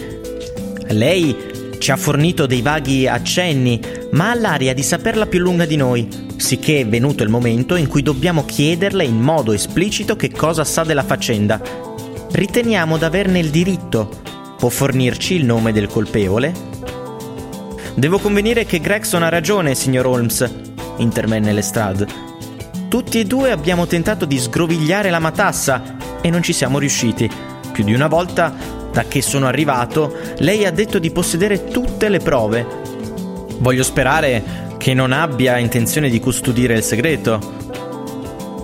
Lei 0.88 1.36
ci 1.78 1.92
ha 1.92 1.98
fornito 1.98 2.46
dei 2.46 2.62
vaghi 2.62 3.08
accenni, 3.08 3.82
ma 4.12 4.32
ha 4.32 4.36
l'aria 4.36 4.74
di 4.74 4.84
saperla 4.84 5.26
più 5.26 5.40
lunga 5.40 5.66
di 5.66 5.76
noi, 5.76 6.08
sicché 6.38 6.82
è 6.82 6.88
venuto 6.88 7.24
il 7.24 7.30
momento 7.30 7.76
in 7.76 7.88
cui 7.88 8.02
dobbiamo 8.02 8.46
chiederle 8.46 9.04
in 9.04 9.20
modo 9.20 9.52
esplicito 9.52 10.16
che 10.16 10.32
cosa 10.32 10.64
sa 10.64 10.84
della 10.84 11.04
faccenda. 11.04 11.60
Riteniamo 12.32 12.98
d'averne 12.98 13.40
il 13.40 13.50
diritto. 13.50 14.22
Può 14.58 14.70
fornirci 14.70 15.34
il 15.34 15.44
nome 15.44 15.74
del 15.74 15.88
colpevole? 15.88 16.54
Devo 17.96 18.20
convenire 18.20 18.66
che 18.66 18.80
Gregson 18.80 19.24
ha 19.24 19.30
ragione, 19.30 19.76
signor 19.76 20.06
Holmes, 20.06 20.50
intervenne 20.98 21.52
Lestrade. 21.52 22.31
Tutti 22.92 23.22
e 23.22 23.24
due 23.24 23.52
abbiamo 23.52 23.88
tentato 23.88 24.26
di 24.26 24.38
sgrovigliare 24.38 25.10
la 25.10 25.20
matassa 25.20 25.96
e 26.20 26.30
non 26.30 26.44
ci 26.44 26.52
siamo 26.52 26.78
riusciti. 26.78 27.32
Più 27.72 27.86
di 27.86 27.94
una 27.94 28.08
volta, 28.08 28.54
da 28.92 29.06
che 29.06 29.22
sono 29.22 29.48
arrivato, 29.48 30.14
lei 30.40 30.66
ha 30.66 30.72
detto 30.72 31.00
di 31.00 31.10
possedere 31.10 31.64
tutte 31.64 32.10
le 32.10 32.20
prove. 32.20 32.68
Voglio 33.60 33.84
sperare 33.84 34.76
che 34.78 34.94
non 34.94 35.14
abbia 35.14 35.58
intenzione 35.58 36.10
di 36.10 36.20
custodire 36.20 36.76
il 36.76 36.84
segreto. 36.84 37.40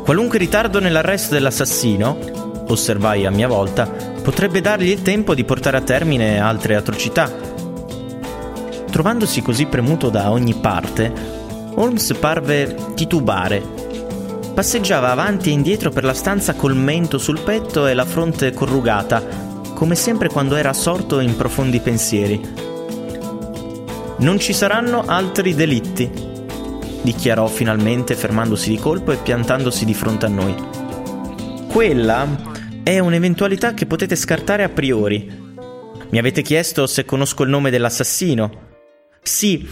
Qualunque 0.03 0.39
ritardo 0.39 0.81
nell'arresto 0.81 1.33
dell'assassino, 1.33 2.65
osservai 2.67 3.25
a 3.25 3.31
mia 3.31 3.47
volta, 3.47 3.85
potrebbe 3.85 4.59
dargli 4.59 4.89
il 4.89 5.03
tempo 5.03 5.33
di 5.33 5.45
portare 5.45 5.77
a 5.77 5.81
termine 5.81 6.37
altre 6.41 6.75
atrocità. 6.75 7.31
Trovandosi 8.91 9.41
così 9.41 9.67
premuto 9.67 10.09
da 10.09 10.31
ogni 10.31 10.55
parte, 10.55 11.13
Holmes 11.75 12.13
parve 12.19 12.75
titubare 12.93 13.76
Passeggiava 14.57 15.11
avanti 15.11 15.49
e 15.49 15.51
indietro 15.51 15.91
per 15.91 16.03
la 16.03 16.15
stanza 16.15 16.55
col 16.55 16.75
mento 16.75 17.19
sul 17.19 17.41
petto 17.41 17.85
e 17.85 17.93
la 17.93 18.05
fronte 18.05 18.53
corrugata, 18.53 19.23
come 19.75 19.93
sempre 19.93 20.29
quando 20.29 20.55
era 20.55 20.69
assorto 20.69 21.19
in 21.19 21.35
profondi 21.35 21.79
pensieri. 21.79 22.41
Non 24.17 24.39
ci 24.39 24.53
saranno 24.53 25.03
altri 25.05 25.53
delitti, 25.53 26.09
dichiarò 27.03 27.45
finalmente 27.45 28.15
fermandosi 28.15 28.71
di 28.71 28.79
colpo 28.79 29.11
e 29.11 29.17
piantandosi 29.17 29.85
di 29.85 29.93
fronte 29.93 30.25
a 30.25 30.29
noi. 30.29 30.55
Quella 31.67 32.27
è 32.81 32.97
un'eventualità 32.97 33.75
che 33.75 33.85
potete 33.85 34.15
scartare 34.15 34.63
a 34.63 34.69
priori. 34.69 35.53
Mi 36.09 36.17
avete 36.17 36.41
chiesto 36.41 36.87
se 36.87 37.05
conosco 37.05 37.43
il 37.43 37.49
nome 37.49 37.69
dell'assassino. 37.69 38.51
Sì, 39.21 39.69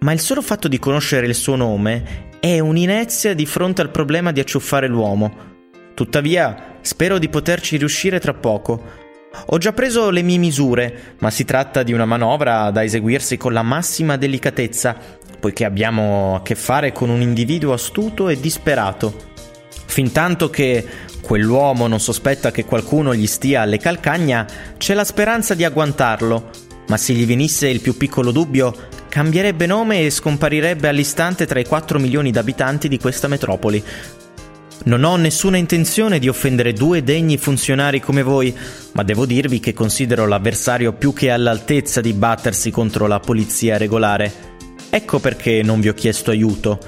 ma 0.00 0.12
il 0.12 0.20
solo 0.20 0.42
fatto 0.42 0.68
di 0.68 0.78
conoscere 0.78 1.26
il 1.26 1.34
suo 1.34 1.56
nome 1.56 2.24
è 2.40 2.58
un'inezia 2.58 3.34
di 3.34 3.46
fronte 3.46 3.82
al 3.82 3.90
problema 3.90 4.32
di 4.32 4.40
acciuffare 4.40 4.86
l'uomo. 4.86 5.54
Tuttavia, 5.94 6.78
spero 6.80 7.18
di 7.18 7.28
poterci 7.28 7.76
riuscire 7.76 8.20
tra 8.20 8.34
poco. 8.34 9.04
Ho 9.46 9.58
già 9.58 9.72
preso 9.72 10.10
le 10.10 10.22
mie 10.22 10.38
misure, 10.38 11.14
ma 11.18 11.30
si 11.30 11.44
tratta 11.44 11.82
di 11.82 11.92
una 11.92 12.04
manovra 12.04 12.70
da 12.70 12.84
eseguirsi 12.84 13.36
con 13.36 13.52
la 13.52 13.62
massima 13.62 14.16
delicatezza, 14.16 14.96
poiché 15.40 15.64
abbiamo 15.64 16.36
a 16.36 16.42
che 16.42 16.54
fare 16.54 16.92
con 16.92 17.08
un 17.08 17.20
individuo 17.20 17.72
astuto 17.72 18.28
e 18.28 18.38
disperato. 18.38 19.34
Fintanto 19.86 20.50
che 20.50 20.84
quell'uomo 21.20 21.86
non 21.86 22.00
sospetta 22.00 22.50
che 22.50 22.64
qualcuno 22.64 23.14
gli 23.14 23.26
stia 23.26 23.62
alle 23.62 23.78
calcagna, 23.78 24.46
c'è 24.76 24.94
la 24.94 25.04
speranza 25.04 25.54
di 25.54 25.64
agguantarlo, 25.64 26.50
ma 26.88 26.96
se 26.96 27.12
gli 27.12 27.26
venisse 27.26 27.68
il 27.68 27.80
più 27.80 27.96
piccolo 27.96 28.30
dubbio, 28.30 28.74
cambierebbe 29.08 29.66
nome 29.66 30.02
e 30.02 30.10
scomparirebbe 30.10 30.88
all'istante 30.88 31.46
tra 31.46 31.58
i 31.58 31.64
4 31.64 31.98
milioni 31.98 32.30
d'abitanti 32.30 32.88
di 32.88 32.98
questa 32.98 33.28
metropoli. 33.28 33.82
Non 34.84 35.02
ho 35.02 35.16
nessuna 35.16 35.56
intenzione 35.56 36.18
di 36.18 36.28
offendere 36.28 36.72
due 36.72 37.02
degni 37.02 37.38
funzionari 37.38 37.98
come 37.98 38.22
voi, 38.22 38.56
ma 38.92 39.02
devo 39.02 39.26
dirvi 39.26 39.58
che 39.58 39.72
considero 39.72 40.26
l'avversario 40.26 40.92
più 40.92 41.12
che 41.12 41.30
all'altezza 41.30 42.00
di 42.00 42.12
battersi 42.12 42.70
contro 42.70 43.06
la 43.06 43.18
polizia 43.18 43.78
regolare. 43.78 44.54
Ecco 44.88 45.18
perché 45.18 45.62
non 45.62 45.80
vi 45.80 45.88
ho 45.88 45.94
chiesto 45.94 46.30
aiuto. 46.30 46.78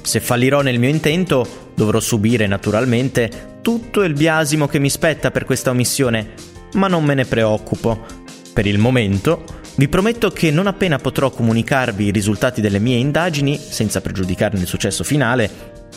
Se 0.00 0.20
fallirò 0.20 0.62
nel 0.62 0.78
mio 0.78 0.88
intento, 0.88 1.70
dovrò 1.74 2.00
subire 2.00 2.46
naturalmente 2.46 3.58
tutto 3.60 4.02
il 4.02 4.14
biasimo 4.14 4.66
che 4.66 4.78
mi 4.78 4.90
spetta 4.90 5.30
per 5.30 5.44
questa 5.44 5.70
omissione, 5.70 6.32
ma 6.74 6.88
non 6.88 7.04
me 7.04 7.14
ne 7.14 7.24
preoccupo. 7.24 8.23
Per 8.54 8.66
il 8.66 8.78
momento 8.78 9.44
vi 9.74 9.88
prometto 9.88 10.30
che 10.30 10.52
non 10.52 10.68
appena 10.68 10.98
potrò 10.98 11.28
comunicarvi 11.30 12.04
i 12.04 12.10
risultati 12.12 12.60
delle 12.60 12.78
mie 12.78 12.98
indagini, 12.98 13.58
senza 13.58 14.00
pregiudicarne 14.00 14.60
il 14.60 14.68
successo 14.68 15.02
finale, 15.02 15.50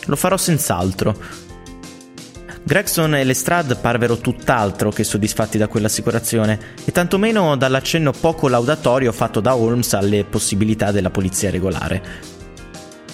lo 0.05 0.15
farò 0.15 0.37
senz'altro. 0.37 1.15
Gregson 2.63 3.13
e 3.13 3.23
Lestrade 3.23 3.75
parvero 3.75 4.17
tutt'altro 4.17 4.89
che 4.89 5.03
soddisfatti 5.03 5.59
da 5.59 5.67
quell'assicurazione, 5.67 6.59
e 6.83 6.91
tantomeno 6.91 7.55
dall'accenno 7.55 8.11
poco 8.11 8.47
laudatorio 8.47 9.11
fatto 9.11 9.39
da 9.39 9.55
Holmes 9.55 9.93
alle 9.93 10.23
possibilità 10.23 10.91
della 10.91 11.11
polizia 11.11 11.51
regolare. 11.51 12.35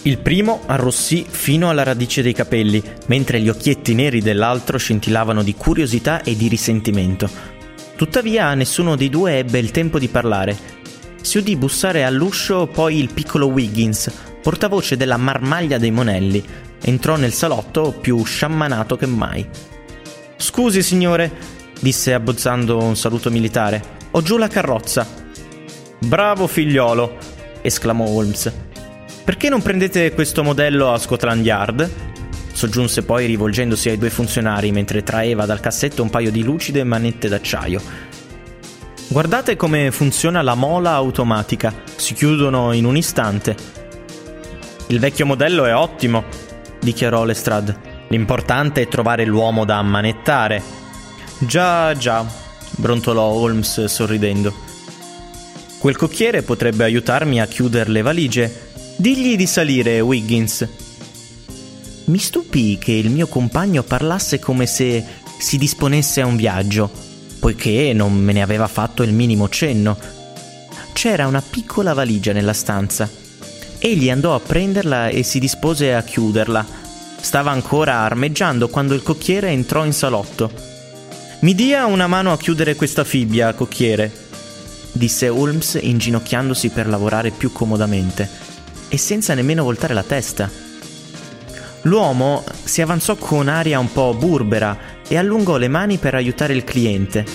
Il 0.03 0.19
primo 0.19 0.63
arrossì 0.65 1.25
fino 1.29 1.69
alla 1.69 1.84
radice 1.84 2.21
dei 2.21 2.34
capelli, 2.34 2.82
mentre 3.08 3.41
gli 3.41 3.49
occhietti 3.49 3.93
neri 3.93 4.21
dell'altro 4.21 4.77
scintillavano 4.77 5.43
di 5.43 5.53
curiosità 5.53 6.23
e 6.23 6.36
di 6.38 6.47
risentimento. 6.47 7.53
Tuttavia 7.95 8.53
nessuno 8.53 8.95
dei 8.95 9.10
due 9.10 9.38
ebbe 9.38 9.60
il 9.60 9.71
tempo 9.71 9.99
di 9.99 10.08
parlare. 10.08 10.58
Si 11.21 11.38
udì 11.38 11.56
bussare 11.56 12.03
all'uscio 12.03 12.67
poi 12.67 12.99
il 12.99 13.13
piccolo 13.13 13.47
Wiggins, 13.47 14.12
portavoce 14.41 14.97
della 14.97 15.17
marmaglia 15.17 15.77
dei 15.77 15.91
monelli. 15.91 16.43
Entrò 16.82 17.15
nel 17.15 17.32
salotto 17.32 17.95
più 17.99 18.23
sciammanato 18.23 18.97
che 18.97 19.06
mai. 19.06 19.47
Scusi, 20.36 20.82
signore, 20.82 21.32
disse 21.79 22.13
abbozzando 22.13 22.77
un 22.77 22.97
saluto 22.97 23.29
militare. 23.29 23.82
Ho 24.12 24.21
giù 24.21 24.38
la 24.38 24.47
carrozza. 24.49 25.08
Bravo 25.99 26.47
figliolo, 26.47 27.17
esclamò 27.62 28.06
Holmes. 28.06 28.51
Perché 29.23 29.47
non 29.47 29.62
prendete 29.62 30.12
questo 30.12 30.43
modello 30.43 30.91
a 30.91 30.97
Scotland 30.97 31.45
Yard? 31.45 32.12
Soggiunse 32.63 33.04
poi 33.04 33.26
rivolgendosi 33.26 33.89
ai 33.89 33.97
due 33.97 34.10
funzionari 34.10 34.71
mentre 34.71 35.04
traeva 35.04 35.45
dal 35.45 35.60
cassetto 35.60 36.02
un 36.02 36.10
paio 36.10 36.32
di 36.32 36.43
lucide 36.43 36.86
manette 36.86 37.28
d'acciaio. 37.28 37.82
Guardate 39.10 39.58
come 39.58 39.91
funziona 39.91 40.41
la 40.41 40.56
mola 40.56 40.91
automatica, 40.91 41.73
si 41.97 42.13
chiudono 42.13 42.71
in 42.71 42.86
un 42.86 42.95
istante. 42.95 43.54
Il 44.88 44.99
vecchio 44.99 45.26
modello 45.26 45.65
è 45.65 45.76
ottimo, 45.76 46.23
dichiarò 46.80 47.26
Lestrade. 47.26 47.91
L'importante 48.08 48.84
è 48.84 48.88
trovare 48.88 49.26
l'uomo 49.26 49.65
da 49.65 49.80
ammanettare. 49.80 50.63
Già, 51.39 51.93
già, 51.97 52.26
brontolò 52.78 53.23
Holmes 53.23 53.84
sorridendo. 53.86 54.54
Quel 55.80 55.97
cocchiere 55.97 56.43
potrebbe 56.43 56.86
aiutarmi 56.86 57.41
a 57.41 57.45
chiudere 57.45 57.89
le 57.89 58.02
valigie. 58.02 58.69
Digli 58.95 59.36
di 59.36 59.47
salire, 59.47 59.99
Wiggins. 59.99 60.83
Mi 62.06 62.18
stupì 62.18 62.78
che 62.78 62.92
il 62.92 63.10
mio 63.10 63.28
compagno 63.28 63.82
parlasse 63.84 64.38
come 64.39 64.66
se 64.66 65.04
si 65.39 65.58
disponesse 65.58 66.22
a 66.22 66.26
un 66.26 66.36
viaggio, 66.36 66.92
poiché 67.39 67.94
non 67.94 68.13
me 68.13 68.34
ne 68.34 68.42
aveva 68.42 68.68
fatto 68.68 69.04
il 69.04 69.13
minimo 69.13 69.48
cenno. 69.48 69.98
C'era 70.92 71.28
una 71.28 71.42
piccola 71.42 71.94
valigia 71.94 72.34
nella 72.34 72.54
stanza. 72.54 73.10
Egli 73.80 74.10
andò 74.10 74.36
a 74.36 74.39
prenderla 74.39 75.08
e 75.08 75.24
si 75.24 75.39
dispose 75.39 75.94
a 75.94 76.04
chiuderla. 76.04 76.66
Stava 77.20 77.52
ancora 77.52 78.00
armeggiando 78.00 78.68
quando 78.68 78.94
il 78.94 79.04
cocchiere 79.04 79.50
entrò 79.50 79.86
in 79.86 79.94
salotto. 79.94 80.52
Mi 81.39 81.56
dia 81.56 81.86
una 81.86 82.08
mano 82.08 82.32
a 82.32 82.38
chiudere 82.38 82.76
questa 82.76 83.04
fibbia, 83.04 83.54
cocchiere, 83.54 84.12
disse 84.92 85.28
Holmes 85.28 85.78
inginocchiandosi 85.82 86.70
per 86.70 86.88
lavorare 86.88 87.32
più 87.32 87.52
comodamente 87.52 88.30
e 88.88 88.98
senza 88.98 89.34
nemmeno 89.34 89.63
voltare 89.63 89.94
la 89.94 90.04
testa. 90.04 90.62
L'uomo 91.84 92.43
si 92.63 92.82
avanzò 92.82 93.15
con 93.15 93.48
aria 93.48 93.78
un 93.80 93.91
po' 93.91 94.13
burbera 94.13 94.78
e 95.08 95.17
allungò 95.17 95.58
le 95.58 95.67
mani 95.67 95.98
per 95.98 96.15
aiutare 96.15 96.54
il 96.54 96.63
cliente. 96.63 97.26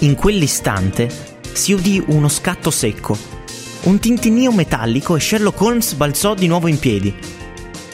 In 0.00 0.14
quell'istante 0.14 1.10
si 1.52 1.72
udì 1.72 2.02
uno 2.06 2.28
scatto 2.28 2.70
secco, 2.70 3.18
un 3.82 3.98
tintinnio 3.98 4.52
metallico 4.52 5.16
e 5.16 5.20
Sherlock 5.20 5.60
Holmes 5.60 5.92
balzò 5.94 6.34
di 6.34 6.46
nuovo 6.46 6.68
in 6.68 6.78
piedi. 6.78 7.14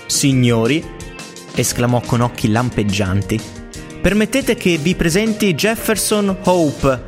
Signori, 0.06 0.84
esclamò 1.54 2.00
con 2.00 2.20
occhi 2.20 2.50
lampeggianti, 2.50 3.40
permettete 4.00 4.54
che 4.54 4.76
vi 4.76 4.94
presenti 4.94 5.54
Jefferson 5.54 6.36
Hope, 6.44 7.04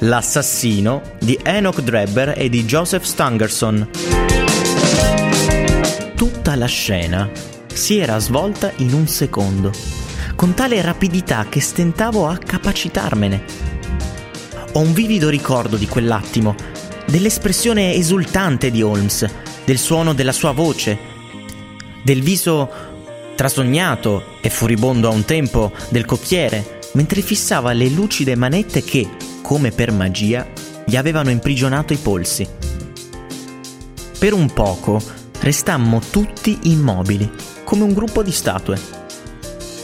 l'assassino 0.00 1.02
di 1.20 1.38
Enoch 1.42 1.80
Drebber 1.80 2.34
e 2.36 2.50
di 2.50 2.64
Joseph 2.64 3.04
Stangerson. 3.04 4.41
Tutta 6.52 6.64
la 6.66 6.70
scena 6.70 7.30
si 7.72 7.96
era 7.96 8.18
svolta 8.18 8.72
in 8.76 8.92
un 8.92 9.08
secondo, 9.08 9.72
con 10.36 10.52
tale 10.52 10.82
rapidità 10.82 11.46
che 11.48 11.62
stentavo 11.62 12.28
a 12.28 12.36
capacitarmene. 12.36 13.44
Ho 14.72 14.80
un 14.80 14.92
vivido 14.92 15.30
ricordo 15.30 15.78
di 15.78 15.88
quell'attimo, 15.88 16.54
dell'espressione 17.06 17.94
esultante 17.94 18.70
di 18.70 18.82
Holmes, 18.82 19.26
del 19.64 19.78
suono 19.78 20.12
della 20.12 20.32
sua 20.32 20.52
voce, 20.52 20.98
del 22.04 22.20
viso 22.20 22.70
trasognato 23.34 24.36
e 24.42 24.50
furibondo 24.50 25.08
a 25.08 25.12
un 25.14 25.24
tempo 25.24 25.72
del 25.88 26.04
cocchiere, 26.04 26.80
mentre 26.92 27.22
fissava 27.22 27.72
le 27.72 27.88
lucide 27.88 28.36
manette 28.36 28.84
che, 28.84 29.08
come 29.40 29.70
per 29.70 29.90
magia, 29.90 30.46
gli 30.84 30.96
avevano 30.96 31.30
imprigionato 31.30 31.94
i 31.94 31.98
polsi. 31.98 32.46
Per 34.18 34.34
un 34.34 34.52
poco 34.52 35.21
restammo 35.42 36.00
tutti 36.08 36.56
immobili, 36.62 37.28
come 37.64 37.82
un 37.82 37.92
gruppo 37.92 38.22
di 38.22 38.30
statue. 38.30 38.78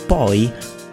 Poi, 0.07 0.51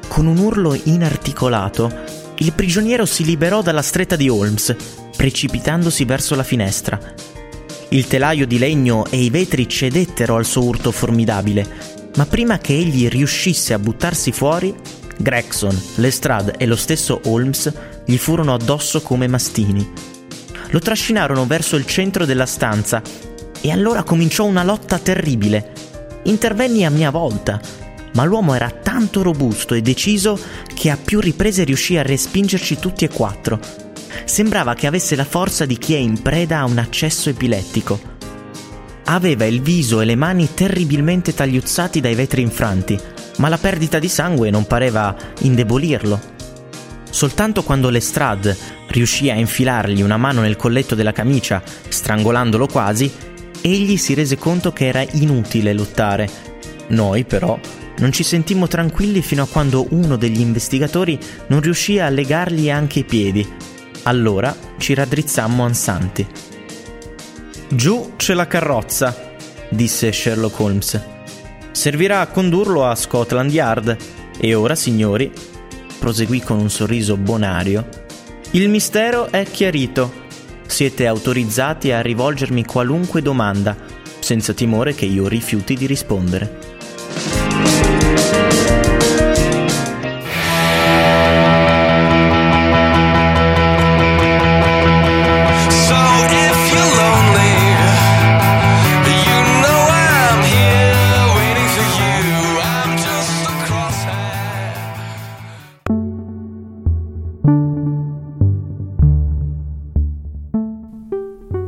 con 0.07 0.25
un 0.25 0.37
urlo 0.39 0.77
inarticolato, 0.85 1.93
il 2.39 2.51
prigioniero 2.53 3.05
si 3.05 3.23
liberò 3.23 3.61
dalla 3.61 3.83
stretta 3.83 4.15
di 4.15 4.27
Holmes, 4.27 4.75
precipitandosi 5.15 6.03
verso 6.05 6.33
la 6.33 6.43
finestra. 6.43 6.99
Il 7.89 8.07
telaio 8.07 8.47
di 8.47 8.57
legno 8.57 9.05
e 9.05 9.21
i 9.21 9.29
vetri 9.29 9.69
cedettero 9.69 10.35
al 10.35 10.45
suo 10.45 10.63
urto 10.63 10.91
formidabile, 10.91 11.93
ma 12.15 12.25
prima 12.25 12.57
che 12.57 12.73
egli 12.73 13.07
riuscisse 13.07 13.73
a 13.73 13.79
buttarsi 13.79 14.31
fuori, 14.31 14.75
Gregson, 15.17 15.79
Lestrade 15.95 16.55
e 16.57 16.65
lo 16.65 16.75
stesso 16.75 17.21
Holmes 17.25 17.71
gli 18.03 18.17
furono 18.17 18.55
addosso 18.55 19.01
come 19.01 19.27
mastini. 19.27 19.87
Lo 20.69 20.79
trascinarono 20.79 21.45
verso 21.45 21.75
il 21.75 21.85
centro 21.85 22.25
della 22.25 22.47
stanza 22.47 23.01
e 23.61 23.71
allora 23.71 24.03
cominciò 24.03 24.45
una 24.45 24.63
lotta 24.63 24.99
terribile. 24.99 25.71
Intervenni 26.23 26.85
a 26.85 26.89
mia 26.89 27.11
volta, 27.11 27.59
ma 28.13 28.23
l'uomo 28.23 28.53
era 28.53 28.69
tanto 28.69 29.21
robusto 29.21 29.73
e 29.73 29.81
deciso 29.81 30.39
che 30.73 30.89
a 30.89 30.97
più 30.97 31.19
riprese 31.19 31.63
riuscì 31.63 31.97
a 31.97 32.01
respingerci 32.01 32.79
tutti 32.79 33.05
e 33.05 33.09
quattro. 33.09 33.59
Sembrava 34.23 34.73
che 34.73 34.87
avesse 34.87 35.15
la 35.15 35.25
forza 35.25 35.65
di 35.65 35.77
chi 35.77 35.93
è 35.93 35.97
in 35.97 36.21
preda 36.21 36.59
a 36.59 36.65
un 36.65 36.77
accesso 36.77 37.29
epilettico. 37.29 38.13
Aveva 39.05 39.45
il 39.45 39.61
viso 39.61 40.01
e 40.01 40.05
le 40.05 40.15
mani 40.15 40.53
terribilmente 40.53 41.33
tagliuzzati 41.33 41.99
dai 42.01 42.15
vetri 42.15 42.41
infranti, 42.41 42.99
ma 43.37 43.49
la 43.49 43.57
perdita 43.57 43.99
di 43.99 44.07
sangue 44.07 44.49
non 44.49 44.65
pareva 44.65 45.15
indebolirlo. 45.41 46.33
Soltanto 47.09 47.63
quando 47.63 47.89
Lestrade 47.89 48.57
riuscì 48.87 49.29
a 49.29 49.35
infilargli 49.35 50.01
una 50.01 50.17
mano 50.17 50.41
nel 50.41 50.55
colletto 50.55 50.95
della 50.95 51.11
camicia, 51.11 51.61
strangolandolo 51.87 52.65
quasi, 52.67 53.11
egli 53.65 53.97
si 53.97 54.13
rese 54.13 54.37
conto 54.37 54.71
che 54.71 54.87
era 54.87 55.03
inutile 55.13 55.73
lottare. 55.73 56.29
Noi, 56.89 57.23
però, 57.25 57.59
non 57.97 58.11
ci 58.11 58.23
sentimmo 58.23 58.67
tranquilli 58.67 59.21
fino 59.21 59.43
a 59.43 59.47
quando 59.47 59.87
uno 59.89 60.17
degli 60.17 60.39
investigatori 60.39 61.17
non 61.47 61.61
riuscì 61.61 61.97
a 61.97 62.09
legargli 62.09 62.69
anche 62.69 62.99
i 62.99 63.03
piedi. 63.03 63.47
Allora 64.03 64.55
ci 64.77 64.93
raddrizzammo 64.93 65.63
ansanti. 65.63 66.25
Giù 67.69 68.13
c'è 68.15 68.35
la 68.35 68.45
carrozza, 68.45 69.33
disse 69.69 70.11
Sherlock 70.11 70.59
Holmes. 70.59 71.01
Servirà 71.71 72.19
a 72.19 72.27
condurlo 72.27 72.85
a 72.85 72.93
Scotland 72.93 73.51
Yard. 73.51 73.97
E 74.39 74.53
ora, 74.53 74.75
signori, 74.75 75.31
proseguì 75.97 76.41
con 76.41 76.59
un 76.59 76.69
sorriso 76.69 77.17
bonario, 77.17 77.87
il 78.51 78.69
mistero 78.69 79.31
è 79.31 79.43
chiarito. 79.49 80.23
Siete 80.67 81.07
autorizzati 81.07 81.91
a 81.91 82.01
rivolgermi 82.01 82.65
qualunque 82.65 83.21
domanda, 83.21 83.75
senza 84.19 84.53
timore 84.53 84.93
che 84.93 85.05
io 85.05 85.27
rifiuti 85.27 85.75
di 85.75 85.85
rispondere. 85.85 86.74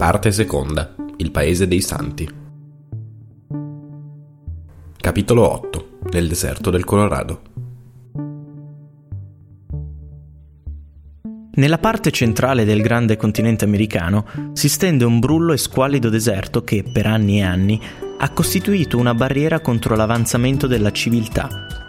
Parte 0.07 0.31
seconda. 0.31 0.95
Il 1.17 1.31
paese 1.31 1.67
dei 1.67 1.81
santi. 1.81 2.25
Capitolo 4.95 5.51
8. 5.51 5.99
Nel 6.11 6.29
deserto 6.29 6.69
del 6.69 6.85
Colorado. 6.85 7.41
Nella 11.55 11.77
parte 11.77 12.11
centrale 12.11 12.63
del 12.63 12.81
grande 12.81 13.17
continente 13.17 13.65
americano 13.65 14.25
si 14.53 14.69
stende 14.69 15.03
un 15.03 15.19
brullo 15.19 15.51
e 15.51 15.57
squallido 15.57 16.07
deserto 16.07 16.63
che, 16.63 16.85
per 16.89 17.05
anni 17.05 17.39
e 17.39 17.43
anni, 17.43 17.81
ha 18.17 18.31
costituito 18.31 18.97
una 18.97 19.13
barriera 19.13 19.59
contro 19.59 19.97
l'avanzamento 19.97 20.67
della 20.67 20.91
civiltà. 20.91 21.86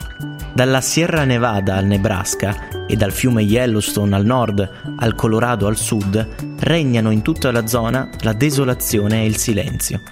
Dalla 0.59 0.81
Sierra 0.81 1.23
Nevada 1.23 1.77
al 1.77 1.85
Nebraska 1.87 2.87
e 2.88 2.97
dal 2.97 3.12
fiume 3.12 3.42
Yellowstone 3.42 4.16
al 4.16 4.25
nord 4.25 4.97
al 4.97 5.14
Colorado 5.14 5.68
al 5.68 5.77
sud, 5.77 6.57
regnano 6.59 7.12
in 7.12 7.23
tutta 7.23 7.53
la 7.53 7.68
zona 7.68 8.11
la 8.23 8.33
desolazione 8.33 9.23
e 9.23 9.27
il 9.27 9.37
silenzio. 9.37 10.03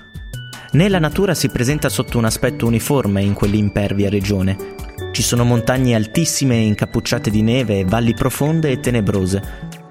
Né 0.70 0.88
la 0.88 1.00
natura 1.00 1.34
si 1.34 1.48
presenta 1.48 1.88
sotto 1.88 2.16
un 2.16 2.26
aspetto 2.26 2.64
uniforme 2.64 3.24
in 3.24 3.32
quell'impervia 3.32 4.08
regione. 4.08 4.56
Ci 5.10 5.22
sono 5.22 5.42
montagne 5.42 5.96
altissime 5.96 6.54
incappucciate 6.58 7.28
di 7.28 7.42
neve 7.42 7.80
e 7.80 7.84
valli 7.84 8.14
profonde 8.14 8.70
e 8.70 8.78
tenebrose. 8.78 9.42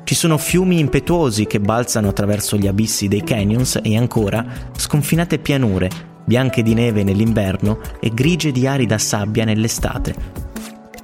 Ci 0.05 0.15
sono 0.15 0.37
fiumi 0.37 0.79
impetuosi 0.79 1.47
che 1.47 1.59
balzano 1.59 2.07
attraverso 2.07 2.55
gli 2.55 2.67
abissi 2.67 3.09
dei 3.09 3.23
canyons 3.25 3.81
e 3.83 3.97
ancora 3.97 4.45
sconfinate 4.71 5.37
pianure, 5.37 6.14
bianche 6.25 6.63
di 6.63 6.73
neve 6.73 7.03
nell'inverno 7.03 7.79
e 7.99 8.11
grigie 8.13 8.51
di 8.51 8.67
arida 8.67 8.97
sabbia 8.97 9.45
nell'estate. 9.45 10.43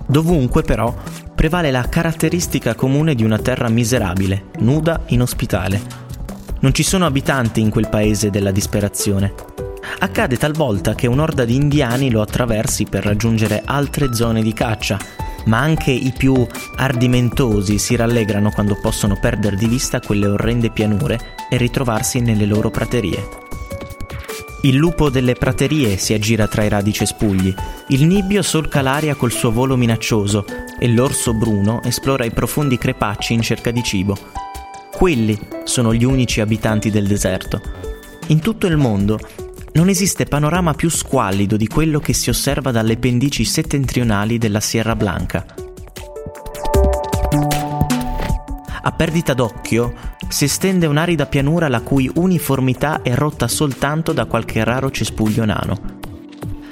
Dovunque 0.06 0.64
però 0.64 0.94
prevale 1.34 1.72
la 1.72 1.88
caratteristica 1.88 2.76
comune 2.76 3.16
di 3.16 3.24
una 3.24 3.38
terra 3.38 3.70
miserabile, 3.70 4.46
nuda, 4.60 5.04
inospitale. 5.08 5.82
Non 6.60 6.74
ci 6.74 6.84
sono 6.84 7.06
abitanti 7.06 7.62
in 7.62 7.70
quel 7.70 7.88
paese 7.88 8.30
della 8.30 8.52
disperazione. 8.52 9.34
Accade 10.00 10.38
talvolta 10.38 10.96
che 10.96 11.08
un'orda 11.08 11.46
di 11.46 11.56
indiani 11.56 12.12
lo 12.12 12.22
attraversi 12.22 12.86
per 12.86 13.04
raggiungere 13.04 13.62
altre 13.64 14.14
zone 14.14 14.42
di 14.42 14.54
caccia, 14.54 14.98
ma 15.46 15.60
anche 15.60 15.92
i 15.92 16.14
più 16.16 16.46
ardimentosi 16.76 17.78
si 17.78 17.96
rallegrano 17.96 18.52
quando 18.52 18.78
possono 18.82 19.18
perdere 19.20 19.56
di 19.56 19.68
vista 19.68 20.00
quelle 20.00 20.28
orrende 20.28 20.72
pianure 20.72 21.36
e 21.50 21.58
ritrovarsi 21.58 22.20
nelle 22.20 22.46
loro 22.46 22.70
praterie. 22.70 23.50
Il 24.64 24.76
lupo 24.76 25.10
delle 25.10 25.34
praterie 25.34 25.98
si 25.98 26.14
aggira 26.14 26.48
tra 26.48 26.64
i 26.64 26.70
radi 26.70 26.94
cespugli. 26.94 27.52
Il 27.88 28.06
nibbio 28.06 28.44
solca 28.44 28.82
l'aria 28.82 29.16
col 29.16 29.32
suo 29.32 29.52
volo 29.52 29.76
minaccioso, 29.76 30.46
e 30.78 30.88
l'orso 30.88 31.34
bruno 31.34 31.82
esplora 31.82 32.26
i 32.26 32.32
profondi 32.32 32.78
crepacci 32.78 33.34
in 33.34 33.42
cerca 33.42 33.72
di 33.72 33.82
cibo. 33.82 34.16
Quelli 34.92 35.36
sono 35.64 35.96
gli 35.96 36.04
unici 36.04 36.42
abitanti 36.42 36.92
del 36.92 37.08
deserto. 37.08 37.60
In 38.28 38.40
tutto 38.40 38.68
il 38.68 38.78
mondo 38.78 39.20
non 39.74 39.90
esiste 39.90 40.26
panorama 40.26 40.76
più 40.76 40.92
squallido 40.92 41.58
di 41.58 41.68
quello 41.68 42.00
che 42.00 42.14
si 42.14 42.30
osserva 42.30 42.70
dalle 42.70 42.98
pendici 42.98 43.44
settentrionali 43.44 44.38
della 44.38 44.60
Sierra 44.60 44.96
Blanca. 44.96 45.44
A 48.84 48.92
perdita 48.92 49.34
d'occhio 49.34 49.94
si 50.32 50.46
estende 50.46 50.86
un'arida 50.86 51.26
pianura 51.26 51.68
la 51.68 51.82
cui 51.82 52.10
uniformità 52.16 53.02
è 53.02 53.14
rotta 53.14 53.50
soltanto 53.50 54.14
da 54.14 54.26
qualche 54.26 54.64
raro 54.64 54.90
cespuglio 54.90 55.44
nano. 55.44 56.00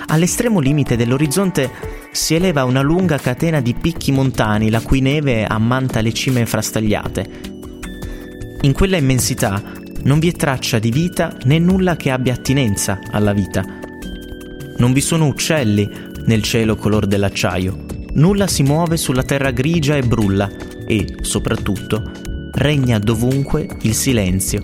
All'estremo 0.08 0.62
limite 0.62 0.96
dell'orizzonte 0.96 1.70
si 2.12 2.36
eleva 2.36 2.64
una 2.64 2.82
lunga 2.82 3.18
catena 3.18 3.60
di 3.60 3.74
picchi 3.74 4.14
montani 4.14 4.70
la 4.70 4.80
cui 4.80 5.02
neve 5.02 5.46
ammanta 5.46 6.00
le 6.00 6.14
cime 6.14 6.46
frastagliate. 6.46 7.30
In 8.62 8.72
quella 8.72 8.96
immensità 8.96 9.62
non 10.04 10.20
vi 10.20 10.30
è 10.30 10.32
traccia 10.32 10.80
di 10.80 10.90
vita 10.90 11.36
né 11.44 11.60
nulla 11.60 11.98
che 11.98 12.12
abbia 12.12 12.34
attinenza 12.34 13.00
alla 13.12 13.34
vita. 13.34 13.64
Non 14.78 14.94
vi 14.94 15.02
sono 15.02 15.28
uccelli 15.28 15.88
nel 16.26 16.42
cielo 16.44 16.78
color 16.78 17.06
dell'acciaio, 17.06 17.86
nulla 18.14 18.48
si 18.48 18.64
muove 18.64 18.96
sulla 18.96 19.24
terra 19.24 19.52
grigia 19.52 19.98
e 19.98 20.04
brulla 20.04 20.50
e, 20.88 21.18
soprattutto, 21.22 22.29
regna 22.60 23.00
dovunque 23.00 23.68
il 23.84 23.96
silenzio. 23.96 24.62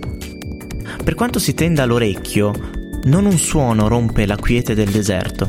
Per 1.01 1.15
quanto 1.15 1.39
si 1.39 1.53
tenda 1.53 1.86
l'orecchio, 1.86 2.53
non 3.05 3.25
un 3.25 3.38
suono 3.38 3.88
rompe 3.88 4.25
la 4.25 4.36
quiete 4.36 4.75
del 4.75 4.89
deserto. 4.89 5.47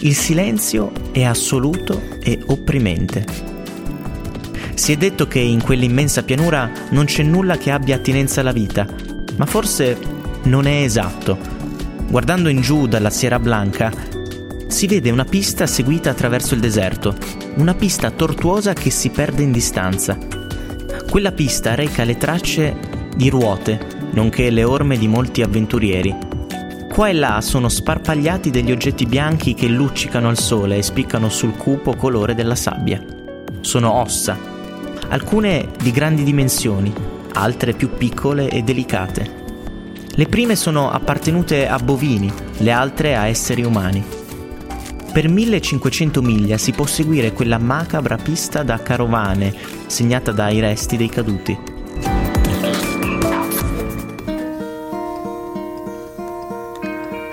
Il 0.00 0.14
silenzio 0.14 0.92
è 1.12 1.22
assoluto 1.24 2.02
e 2.22 2.38
opprimente. 2.46 3.24
Si 4.74 4.92
è 4.92 4.96
detto 4.96 5.26
che 5.26 5.38
in 5.38 5.62
quell'immensa 5.62 6.22
pianura 6.24 6.70
non 6.90 7.06
c'è 7.06 7.22
nulla 7.22 7.56
che 7.56 7.70
abbia 7.70 7.96
attinenza 7.96 8.40
alla 8.40 8.52
vita, 8.52 8.86
ma 9.36 9.46
forse 9.46 9.96
non 10.42 10.66
è 10.66 10.82
esatto. 10.82 11.38
Guardando 12.10 12.50
in 12.50 12.60
giù 12.60 12.86
dalla 12.86 13.10
Sierra 13.10 13.38
Blanca, 13.38 13.90
si 14.66 14.86
vede 14.86 15.10
una 15.10 15.24
pista 15.24 15.66
seguita 15.66 16.10
attraverso 16.10 16.52
il 16.52 16.60
deserto, 16.60 17.16
una 17.56 17.74
pista 17.74 18.10
tortuosa 18.10 18.74
che 18.74 18.90
si 18.90 19.08
perde 19.08 19.42
in 19.42 19.52
distanza. 19.52 20.41
Quella 21.12 21.32
pista 21.32 21.74
reca 21.74 22.04
le 22.04 22.16
tracce 22.16 22.74
di 23.14 23.28
ruote, 23.28 23.78
nonché 24.12 24.48
le 24.48 24.64
orme 24.64 24.96
di 24.96 25.08
molti 25.08 25.42
avventurieri, 25.42 26.16
Qua 26.90 27.10
e 27.10 27.12
là 27.12 27.42
sono 27.42 27.68
sparpagliati 27.68 28.48
degli 28.48 28.72
oggetti 28.72 29.04
bianchi 29.04 29.52
che 29.52 29.68
luccicano 29.68 30.30
al 30.30 30.38
sole 30.38 30.78
e 30.78 30.82
spiccano 30.82 31.28
sul 31.28 31.54
cupo 31.54 31.94
colore 31.96 32.34
della 32.34 32.54
sabbia. 32.54 33.04
Sono 33.60 33.92
ossa, 33.92 34.38
alcune 35.10 35.68
di 35.82 35.90
grandi 35.90 36.22
dimensioni, 36.22 36.90
altre 37.34 37.74
più 37.74 37.90
piccole 37.90 38.48
e 38.48 38.62
delicate. 38.62 39.34
Le 40.14 40.26
prime 40.28 40.56
sono 40.56 40.90
appartenute 40.90 41.68
a 41.68 41.76
bovini, 41.76 42.32
le 42.56 42.70
altre 42.70 43.16
a 43.16 43.26
esseri 43.26 43.62
umani. 43.64 44.21
Per 45.12 45.28
1500 45.28 46.22
miglia 46.22 46.56
si 46.56 46.72
può 46.72 46.86
seguire 46.86 47.32
quella 47.32 47.58
macabra 47.58 48.16
pista 48.16 48.62
da 48.62 48.78
carovane 48.78 49.54
segnata 49.86 50.32
dai 50.32 50.58
resti 50.58 50.96
dei 50.96 51.10
caduti. 51.10 51.58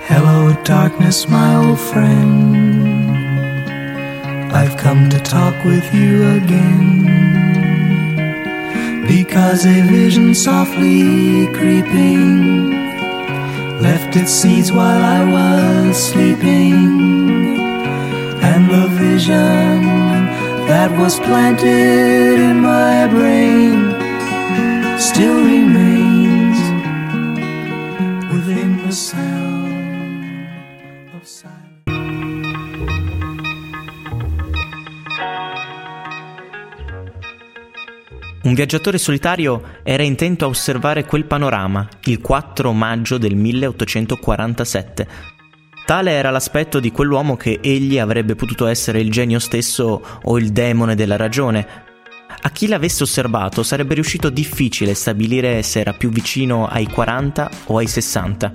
Hello, 0.07 0.53
darkness, 0.63 1.23
my 1.27 1.55
old 1.55 1.77
friend. 1.77 3.15
I've 4.51 4.75
come 4.75 5.07
to 5.07 5.21
talk 5.21 5.55
with 5.63 5.93
you 5.93 6.35
again. 6.35 7.47
Because 9.07 9.65
a 9.65 9.81
vision 9.83 10.35
softly 10.35 11.47
creeping 11.53 12.71
left 13.79 14.17
its 14.17 14.33
seeds 14.33 14.69
while 14.69 15.01
I 15.01 15.23
was 15.23 15.95
sleeping. 15.95 17.38
And 18.51 18.67
the 18.67 18.87
vision 18.97 19.85
that 20.67 20.91
was 20.97 21.19
planted 21.19 22.39
in 22.39 22.59
my 22.59 23.07
brain 23.07 23.93
still 24.97 25.43
remains 25.43 26.57
within 28.33 28.81
the 28.85 28.91
sound. 28.91 29.37
Un 38.41 38.55
viaggiatore 38.55 38.97
solitario 38.97 39.61
era 39.83 40.01
intento 40.01 40.45
a 40.45 40.47
osservare 40.47 41.05
quel 41.05 41.25
panorama 41.25 41.87
il 42.05 42.19
4 42.19 42.71
maggio 42.71 43.19
del 43.19 43.35
1847. 43.35 45.38
Tale 45.89 46.11
era 46.11 46.29
l'aspetto 46.29 46.79
di 46.79 46.91
quell'uomo 46.91 47.35
che 47.35 47.57
egli 47.63 47.97
avrebbe 47.97 48.35
potuto 48.35 48.67
essere 48.67 48.99
il 48.99 49.09
genio 49.09 49.39
stesso 49.39 50.19
o 50.21 50.37
il 50.37 50.51
demone 50.51 50.93
della 50.93 51.15
ragione. 51.15 51.65
A 52.41 52.49
chi 52.51 52.67
l'avesse 52.67 53.01
osservato 53.01 53.63
sarebbe 53.63 53.95
riuscito 53.95 54.29
difficile 54.29 54.93
stabilire 54.93 55.63
se 55.63 55.79
era 55.79 55.93
più 55.93 56.11
vicino 56.11 56.67
ai 56.67 56.85
40 56.85 57.49
o 57.65 57.77
ai 57.77 57.87
60. 57.87 58.53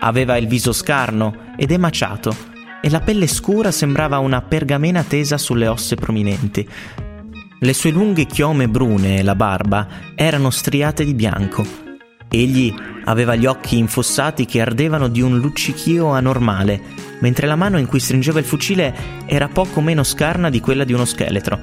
Aveva 0.00 0.36
il 0.36 0.46
viso 0.46 0.72
scarno 0.72 1.54
ed 1.56 1.70
emaciato 1.70 2.36
e 2.82 2.90
la 2.90 3.00
pelle 3.00 3.28
scura 3.28 3.70
sembrava 3.70 4.18
una 4.18 4.42
pergamena 4.42 5.02
tesa 5.02 5.38
sulle 5.38 5.68
osse 5.68 5.94
prominenti. 5.94 6.68
Le 7.60 7.72
sue 7.72 7.90
lunghe 7.92 8.26
chiome 8.26 8.68
brune 8.68 9.16
e 9.16 9.22
la 9.22 9.34
barba 9.34 9.88
erano 10.14 10.50
striate 10.50 11.02
di 11.06 11.14
bianco. 11.14 11.87
Egli 12.28 12.74
aveva 13.04 13.34
gli 13.34 13.46
occhi 13.46 13.78
infossati 13.78 14.44
che 14.44 14.60
ardevano 14.60 15.08
di 15.08 15.22
un 15.22 15.38
luccichio 15.38 16.08
anormale, 16.08 16.80
mentre 17.20 17.46
la 17.46 17.56
mano 17.56 17.78
in 17.78 17.86
cui 17.86 18.00
stringeva 18.00 18.38
il 18.38 18.44
fucile 18.44 18.94
era 19.26 19.48
poco 19.48 19.80
meno 19.80 20.04
scarna 20.04 20.50
di 20.50 20.60
quella 20.60 20.84
di 20.84 20.92
uno 20.92 21.04
scheletro. 21.04 21.60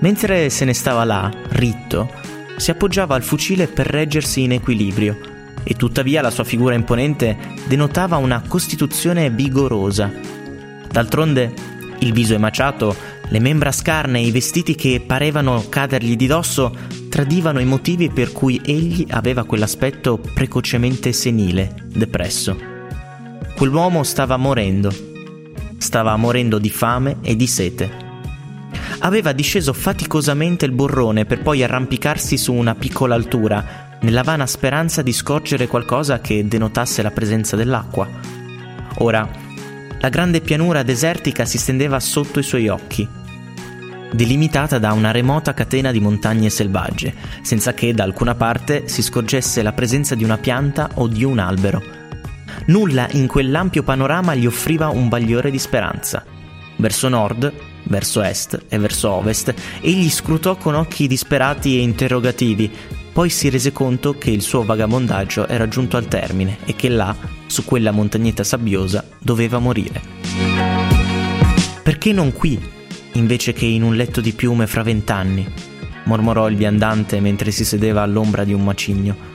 Mentre 0.00 0.50
se 0.50 0.64
ne 0.64 0.74
stava 0.74 1.04
là, 1.04 1.30
ritto, 1.50 2.10
si 2.56 2.70
appoggiava 2.70 3.14
al 3.14 3.22
fucile 3.22 3.68
per 3.68 3.86
reggersi 3.86 4.42
in 4.42 4.52
equilibrio, 4.52 5.18
e 5.62 5.74
tuttavia 5.74 6.20
la 6.20 6.30
sua 6.30 6.44
figura 6.44 6.74
imponente 6.74 7.36
denotava 7.66 8.16
una 8.16 8.42
costituzione 8.46 9.30
vigorosa. 9.30 10.12
D'altronde, 10.90 11.52
il 12.00 12.12
viso 12.12 12.34
emaciato 12.34 12.94
le 13.28 13.38
membra 13.40 13.72
scarne 13.72 14.18
e 14.18 14.26
i 14.26 14.30
vestiti 14.30 14.74
che 14.74 15.02
parevano 15.04 15.64
cadergli 15.68 16.16
di 16.16 16.26
dosso 16.26 16.74
tradivano 17.08 17.60
i 17.60 17.64
motivi 17.64 18.10
per 18.10 18.32
cui 18.32 18.60
egli 18.64 19.06
aveva 19.10 19.44
quell'aspetto 19.44 20.18
precocemente 20.18 21.12
senile, 21.12 21.74
depresso. 21.86 22.56
Quell'uomo 23.56 24.02
stava 24.02 24.36
morendo. 24.36 24.92
Stava 25.78 26.16
morendo 26.16 26.58
di 26.58 26.70
fame 26.70 27.18
e 27.22 27.36
di 27.36 27.46
sete. 27.46 28.02
Aveva 29.00 29.32
disceso 29.32 29.72
faticosamente 29.72 30.64
il 30.64 30.72
burrone 30.72 31.24
per 31.24 31.40
poi 31.40 31.62
arrampicarsi 31.62 32.36
su 32.36 32.52
una 32.52 32.74
piccola 32.74 33.14
altura, 33.14 33.98
nella 34.00 34.22
vana 34.22 34.46
speranza 34.46 35.02
di 35.02 35.12
scorgere 35.12 35.66
qualcosa 35.66 36.20
che 36.20 36.46
denotasse 36.46 37.00
la 37.02 37.10
presenza 37.10 37.56
dell'acqua. 37.56 38.08
Ora, 38.98 39.43
la 40.04 40.10
grande 40.10 40.42
pianura 40.42 40.82
desertica 40.82 41.46
si 41.46 41.56
stendeva 41.56 41.98
sotto 41.98 42.38
i 42.38 42.42
suoi 42.42 42.68
occhi, 42.68 43.08
delimitata 44.12 44.78
da 44.78 44.92
una 44.92 45.10
remota 45.10 45.54
catena 45.54 45.92
di 45.92 45.98
montagne 45.98 46.50
selvagge, 46.50 47.14
senza 47.40 47.72
che 47.72 47.94
da 47.94 48.04
alcuna 48.04 48.34
parte 48.34 48.86
si 48.86 49.00
scorgesse 49.00 49.62
la 49.62 49.72
presenza 49.72 50.14
di 50.14 50.22
una 50.22 50.36
pianta 50.36 50.90
o 50.96 51.08
di 51.08 51.24
un 51.24 51.38
albero. 51.38 51.82
Nulla 52.66 53.08
in 53.12 53.26
quell'ampio 53.26 53.82
panorama 53.82 54.34
gli 54.34 54.44
offriva 54.44 54.88
un 54.88 55.08
bagliore 55.08 55.50
di 55.50 55.58
speranza. 55.58 56.22
Verso 56.76 57.08
nord, 57.08 57.50
verso 57.84 58.22
est 58.22 58.64
e 58.68 58.78
verso 58.78 59.10
ovest, 59.10 59.54
egli 59.80 60.10
scrutò 60.10 60.56
con 60.56 60.74
occhi 60.74 61.06
disperati 61.06 61.78
e 61.78 61.82
interrogativi, 61.82 62.70
poi 63.12 63.30
si 63.30 63.48
rese 63.48 63.72
conto 63.72 64.18
che 64.18 64.30
il 64.30 64.42
suo 64.42 64.64
vagabondaggio 64.64 65.46
era 65.46 65.68
giunto 65.68 65.96
al 65.96 66.08
termine 66.08 66.58
e 66.64 66.74
che 66.74 66.88
là, 66.88 67.14
su 67.46 67.64
quella 67.64 67.92
montagnetta 67.92 68.42
sabbiosa, 68.42 69.06
doveva 69.18 69.58
morire. 69.58 70.02
Perché 71.82 72.12
non 72.12 72.32
qui, 72.32 72.60
invece 73.12 73.52
che 73.52 73.66
in 73.66 73.82
un 73.82 73.94
letto 73.94 74.20
di 74.20 74.32
piume 74.32 74.66
fra 74.66 74.82
vent'anni? 74.82 75.72
mormorò 76.04 76.48
il 76.48 76.56
viandante 76.56 77.20
mentre 77.20 77.50
si 77.50 77.64
sedeva 77.64 78.02
all'ombra 78.02 78.44
di 78.44 78.52
un 78.52 78.62
macigno. 78.62 79.32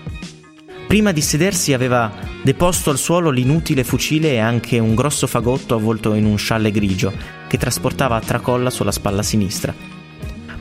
Prima 0.90 1.12
di 1.12 1.22
sedersi 1.22 1.74
aveva 1.74 2.12
deposto 2.42 2.90
al 2.90 2.98
suolo 2.98 3.30
l'inutile 3.30 3.84
fucile 3.84 4.32
e 4.32 4.40
anche 4.40 4.80
un 4.80 4.96
grosso 4.96 5.28
fagotto 5.28 5.76
avvolto 5.76 6.16
in 6.16 6.26
un 6.26 6.36
scialle 6.36 6.72
grigio 6.72 7.14
che 7.48 7.60
trasportava 7.60 8.16
a 8.16 8.22
tracolla 8.22 8.72
sulla 8.72 8.92
spalla 8.92 9.22
sinistra. 9.22 9.72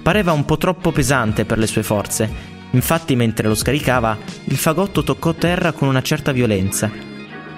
Pareva 0.03 0.33
un 0.33 0.45
po' 0.45 0.59
troppo 0.59 0.93
pesante 0.93 1.47
per 1.47 1.57
le 1.57 1.67
sue 1.67 1.83
forze 1.83 2.57
Infatti, 2.73 3.17
mentre 3.17 3.49
lo 3.49 3.55
scaricava, 3.55 4.17
il 4.45 4.57
fagotto 4.57 5.03
toccò 5.03 5.33
terra 5.33 5.73
con 5.73 5.89
una 5.89 6.03
certa 6.03 6.33
violenza. 6.33 6.91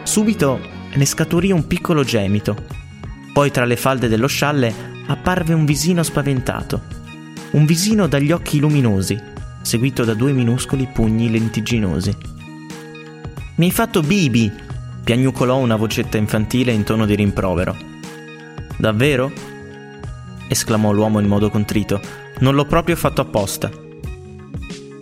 Subito 0.03 0.61
ne 0.95 1.05
scaturì 1.05 1.51
un 1.51 1.67
piccolo 1.67 2.05
gemito. 2.05 2.65
Poi, 3.33 3.51
tra 3.51 3.65
le 3.65 3.77
falde 3.77 4.09
dello 4.09 4.29
scialle, 4.29 4.73
apparve 5.07 5.53
un 5.53 5.65
visino 5.65 6.03
spaventato, 6.03 6.83
un 7.53 7.65
visino 7.65 8.07
dagli 8.07 8.31
occhi 8.31 8.61
luminosi, 8.61 9.19
seguito 9.63 10.05
da 10.05 10.15
due 10.15 10.33
minuscoli 10.33 10.89
pugni 10.93 11.31
lentigginosi. 11.31 12.39
Mi 13.61 13.67
hai 13.67 13.73
fatto 13.73 14.01
Bibi! 14.01 14.51
piagnucolò 15.05 15.59
una 15.59 15.77
vocetta 15.77 16.17
infantile 16.17 16.73
in 16.73 16.83
tono 16.83 17.05
di 17.05 17.15
rimprovero. 17.15 17.77
Davvero? 18.79 19.31
esclamò 20.49 20.93
l'uomo 20.93 21.21
in 21.21 21.27
modo 21.27 21.51
contrito. 21.51 22.01
Non 22.39 22.55
l'ho 22.55 22.65
proprio 22.65 22.97
fatto 22.97 23.21
apposta. 23.21 23.71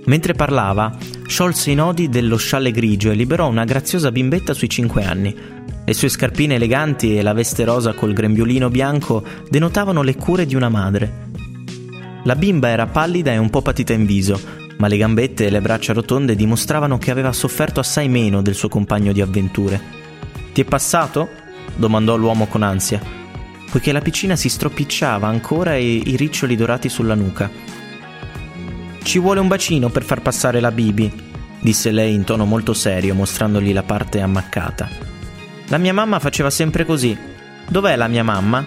Mentre 0.07 0.33
parlava, 0.33 0.93
sciolse 1.25 1.71
i 1.71 1.77
nodi 1.77 2.09
dello 2.09 2.37
scialle 2.37 2.73
grigio 2.73 3.13
e 3.13 3.15
liberò 3.15 3.47
una 3.47 3.63
graziosa 3.63 4.11
bimbetta 4.11 4.53
sui 4.55 4.69
cinque 4.69 5.05
anni. 5.05 5.33
Le 5.85 5.95
sue 5.95 6.09
scarpine 6.09 6.57
eleganti 6.57 7.17
e 7.17 7.23
la 7.23 7.35
veste 7.35 7.65
rosa 7.65 7.93
col 7.93 8.13
grembiulino 8.13 8.71
bianco 8.71 9.23
denotavano 9.49 10.03
le 10.03 10.17
cure 10.17 10.47
di 10.47 10.57
una 10.57 10.69
madre. 10.69 11.31
La 12.25 12.35
bimba 12.35 12.71
era 12.71 12.87
pallida 12.87 13.31
e 13.31 13.39
un 13.39 13.51
po' 13.51 13.63
patita 13.63 13.93
in 13.93 14.05
viso, 14.05 14.68
ma 14.79 14.89
le 14.89 14.97
gambette 14.97 15.47
e 15.47 15.51
le 15.51 15.61
braccia 15.61 15.93
rotonde 15.93 16.35
dimostravano 16.35 16.99
che 16.99 17.11
aveva 17.11 17.33
sofferto 17.33 17.81
assai 17.81 18.09
meno 18.09 18.43
del 18.43 18.55
suo 18.55 18.69
compagno 18.69 19.13
di 19.13 19.21
avventure. 19.21 19.81
Ti 20.53 20.61
è 20.61 20.65
passato? 20.65 21.29
domandò 21.77 22.17
l'uomo 22.17 22.47
con 22.47 22.63
ansia, 22.63 23.01
poiché 23.71 23.93
la 23.93 24.01
piccina 24.01 24.35
si 24.35 24.49
stropicciava 24.49 25.29
ancora 25.29 25.77
e 25.77 25.85
i 25.85 26.17
riccioli 26.17 26.57
dorati 26.57 26.89
sulla 26.89 27.15
nuca. 27.15 27.51
Ci 29.03 29.19
vuole 29.19 29.41
un 29.41 29.49
bacino 29.49 29.89
per 29.91 30.03
far 30.03 30.23
passare 30.23 30.61
la 30.61 30.73
Bibi, 30.73 31.13
disse 31.61 31.91
lei 31.91 32.15
in 32.15 32.25
tono 32.25 32.45
molto 32.45 32.73
serio, 32.73 33.15
mostrandogli 33.15 33.73
la 33.73 33.83
parte 33.83 34.21
ammaccata. 34.21 34.89
La 35.69 35.79
mia 35.79 35.93
mamma 35.93 36.19
faceva 36.19 36.51
sempre 36.51 36.85
così. 36.85 37.17
Dov'è 37.69 37.95
la 37.97 38.09
mia 38.09 38.25
mamma? 38.25 38.67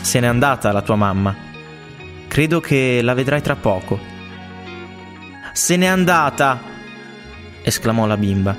Se 0.00 0.20
n'è 0.20 0.26
andata 0.26 0.72
la 0.72 0.82
tua 0.82 0.96
mamma. 0.96 1.34
Credo 2.28 2.60
che 2.60 3.00
la 3.02 3.14
vedrai 3.14 3.40
tra 3.40 3.56
poco. 3.56 4.14
Se 5.56 5.74
n'è 5.78 5.86
andata! 5.86 6.60
esclamò 7.62 8.04
la 8.04 8.18
bimba. 8.18 8.54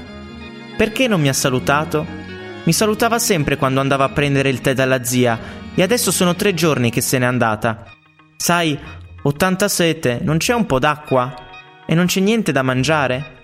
Perché 0.76 1.08
non 1.08 1.22
mi 1.22 1.30
ha 1.30 1.34
salutato? 1.34 2.04
Mi 2.64 2.74
salutava 2.74 3.20
sempre 3.20 3.56
quando 3.56 3.80
andava 3.80 4.06
a 4.06 4.10
prendere 4.10 4.50
il 4.50 4.62
tè 4.62 4.74
dalla 4.74 5.04
zia 5.04 5.40
e 5.76 5.84
adesso 5.84 6.10
sono 6.10 6.36
tre 6.36 6.56
giorni 6.56 6.90
che 6.90 7.02
se 7.02 7.20
n'è 7.20 7.26
andata. 7.26 7.86
Sai, 8.36 8.76
ho 9.22 9.32
tanta 9.34 9.68
sete, 9.68 10.22
non 10.24 10.38
c'è 10.38 10.56
un 10.56 10.66
po' 10.66 10.80
d'acqua? 10.80 11.36
E 11.86 11.94
non 11.94 12.08
c'è 12.08 12.20
niente 12.20 12.52
da 12.52 12.64
mangiare? 12.64 13.44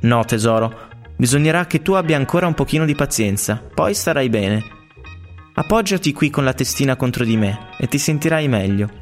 No, 0.00 0.24
tesoro, 0.24 0.88
bisognerà 1.16 1.66
che 1.66 1.82
tu 1.82 1.92
abbia 1.92 2.16
ancora 2.16 2.48
un 2.48 2.54
pochino 2.54 2.84
di 2.84 2.96
pazienza, 2.96 3.62
poi 3.72 3.94
starai 3.94 4.28
bene. 4.28 4.64
Appoggiati 5.54 6.12
qui 6.12 6.30
con 6.30 6.42
la 6.42 6.52
testina 6.52 6.96
contro 6.96 7.24
di 7.24 7.36
me 7.36 7.68
e 7.78 7.86
ti 7.86 7.96
sentirai 7.96 8.48
meglio. 8.48 8.99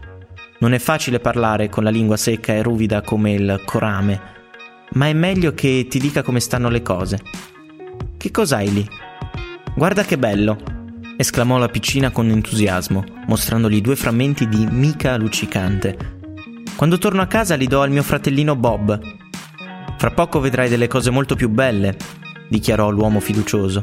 Non 0.60 0.72
è 0.72 0.78
facile 0.78 1.20
parlare 1.20 1.68
con 1.68 1.84
la 1.84 1.90
lingua 1.90 2.16
secca 2.16 2.52
e 2.52 2.62
ruvida 2.62 3.00
come 3.02 3.32
il 3.32 3.62
corame, 3.64 4.20
ma 4.94 5.06
è 5.06 5.12
meglio 5.12 5.52
che 5.54 5.86
ti 5.88 6.00
dica 6.00 6.22
come 6.22 6.40
stanno 6.40 6.68
le 6.68 6.82
cose. 6.82 7.20
Che 8.16 8.30
cos'hai 8.32 8.72
lì? 8.72 8.88
Guarda 9.76 10.02
che 10.02 10.18
bello! 10.18 10.76
esclamò 11.16 11.58
la 11.58 11.68
piccina 11.68 12.10
con 12.10 12.28
entusiasmo, 12.28 13.04
mostrandogli 13.26 13.80
due 13.80 13.94
frammenti 13.94 14.48
di 14.48 14.66
mica 14.70 15.16
luccicante. 15.16 16.16
Quando 16.76 16.98
torno 16.98 17.22
a 17.22 17.26
casa 17.26 17.54
li 17.54 17.66
do 17.66 17.80
al 17.80 17.90
mio 17.90 18.02
fratellino 18.02 18.56
Bob. 18.56 19.00
Fra 19.96 20.10
poco 20.10 20.40
vedrai 20.40 20.68
delle 20.68 20.88
cose 20.88 21.10
molto 21.10 21.34
più 21.34 21.48
belle, 21.48 21.96
dichiarò 22.48 22.90
l'uomo 22.90 23.20
fiducioso. 23.20 23.82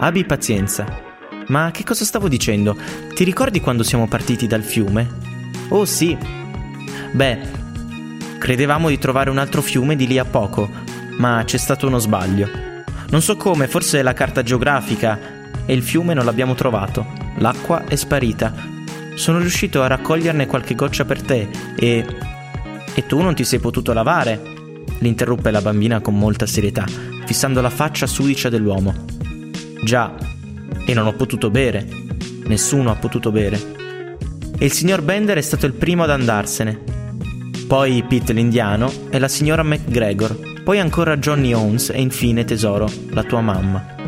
Abbi 0.00 0.24
pazienza. 0.24 0.86
Ma 1.48 1.70
che 1.70 1.84
cosa 1.84 2.04
stavo 2.04 2.28
dicendo? 2.28 2.76
Ti 3.14 3.24
ricordi 3.24 3.60
quando 3.60 3.82
siamo 3.82 4.08
partiti 4.08 4.46
dal 4.46 4.62
fiume? 4.62 5.31
Oh 5.74 5.86
sì. 5.86 6.14
Beh, 7.12 7.38
credevamo 8.38 8.90
di 8.90 8.98
trovare 8.98 9.30
un 9.30 9.38
altro 9.38 9.62
fiume 9.62 9.96
di 9.96 10.06
lì 10.06 10.18
a 10.18 10.26
poco, 10.26 10.68
ma 11.16 11.42
c'è 11.46 11.56
stato 11.56 11.86
uno 11.86 11.98
sbaglio. 11.98 12.46
Non 13.08 13.22
so 13.22 13.38
come, 13.38 13.68
forse 13.68 14.02
la 14.02 14.12
carta 14.12 14.42
geografica 14.42 15.18
e 15.64 15.72
il 15.72 15.82
fiume 15.82 16.12
non 16.12 16.26
l'abbiamo 16.26 16.54
trovato. 16.54 17.06
L'acqua 17.38 17.84
è 17.86 17.96
sparita. 17.96 18.52
Sono 19.14 19.38
riuscito 19.38 19.82
a 19.82 19.86
raccoglierne 19.86 20.46
qualche 20.46 20.74
goccia 20.74 21.06
per 21.06 21.22
te 21.22 21.48
e... 21.74 22.06
E 22.94 23.06
tu 23.06 23.22
non 23.22 23.34
ti 23.34 23.42
sei 23.42 23.58
potuto 23.58 23.94
lavare? 23.94 24.42
L'interruppe 24.98 25.50
la 25.50 25.62
bambina 25.62 26.00
con 26.00 26.18
molta 26.18 26.44
serietà, 26.44 26.84
fissando 27.24 27.62
la 27.62 27.70
faccia 27.70 28.06
sudicia 28.06 28.50
dell'uomo. 28.50 28.94
Già, 29.82 30.14
e 30.84 30.92
non 30.92 31.06
ho 31.06 31.14
potuto 31.14 31.48
bere. 31.48 31.88
Nessuno 32.44 32.90
ha 32.90 32.96
potuto 32.96 33.30
bere 33.30 33.80
e 34.62 34.66
il 34.66 34.72
signor 34.72 35.02
Bender 35.02 35.38
è 35.38 35.40
stato 35.40 35.66
il 35.66 35.72
primo 35.72 36.04
ad 36.04 36.10
andarsene. 36.10 36.78
Poi 37.66 38.04
Pete 38.04 38.32
l'indiano 38.32 38.88
e 39.10 39.18
la 39.18 39.26
signora 39.26 39.64
McGregor, 39.64 40.62
poi 40.62 40.78
ancora 40.78 41.16
Johnny 41.16 41.52
Owens 41.52 41.90
e 41.90 42.00
infine 42.00 42.44
tesoro, 42.44 42.88
la 43.10 43.24
tua 43.24 43.40
mamma. 43.40 44.01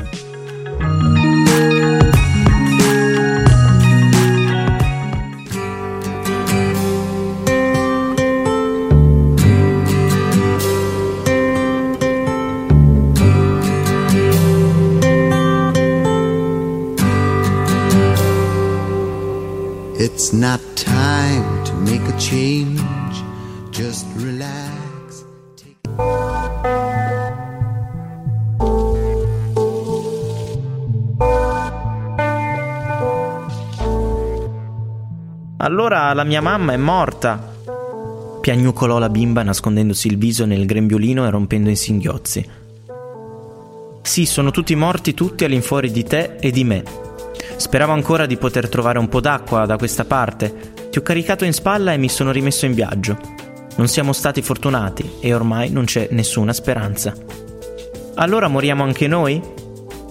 Not 20.38 20.60
time 20.74 21.64
to 21.64 21.72
make 21.74 22.02
a 22.08 22.16
change, 22.18 22.82
just 23.70 24.04
relax. 24.16 25.24
Allora 35.58 36.12
la 36.12 36.24
mia 36.24 36.42
mamma 36.42 36.72
è 36.72 36.76
morta. 36.76 37.52
Piagnucolò 38.40 38.98
la 38.98 39.08
bimba 39.08 39.42
nascondendosi 39.42 40.08
il 40.08 40.18
viso 40.18 40.44
nel 40.44 40.66
grembiulino 40.66 41.24
e 41.26 41.30
rompendo 41.30 41.70
in 41.70 41.76
singhiozzi. 41.76 42.46
Sì, 44.02 44.26
sono 44.26 44.50
tutti 44.50 44.74
morti 44.74 45.14
tutti 45.14 45.44
all'infuori 45.44 45.90
di 45.90 46.02
te 46.02 46.36
e 46.38 46.50
di 46.50 46.64
me. 46.64 47.03
Speravo 47.56 47.92
ancora 47.92 48.26
di 48.26 48.36
poter 48.36 48.68
trovare 48.68 48.98
un 48.98 49.08
po' 49.08 49.20
d'acqua 49.20 49.64
da 49.64 49.76
questa 49.76 50.04
parte. 50.04 50.72
Ti 50.90 50.98
ho 50.98 51.02
caricato 51.02 51.44
in 51.44 51.52
spalla 51.52 51.92
e 51.92 51.96
mi 51.96 52.08
sono 52.08 52.32
rimesso 52.32 52.66
in 52.66 52.74
viaggio. 52.74 53.16
Non 53.76 53.88
siamo 53.88 54.12
stati 54.12 54.42
fortunati 54.42 55.14
e 55.20 55.32
ormai 55.32 55.70
non 55.70 55.84
c'è 55.84 56.08
nessuna 56.10 56.52
speranza. 56.52 57.14
Allora 58.14 58.48
moriamo 58.48 58.82
anche 58.82 59.06
noi? 59.06 59.40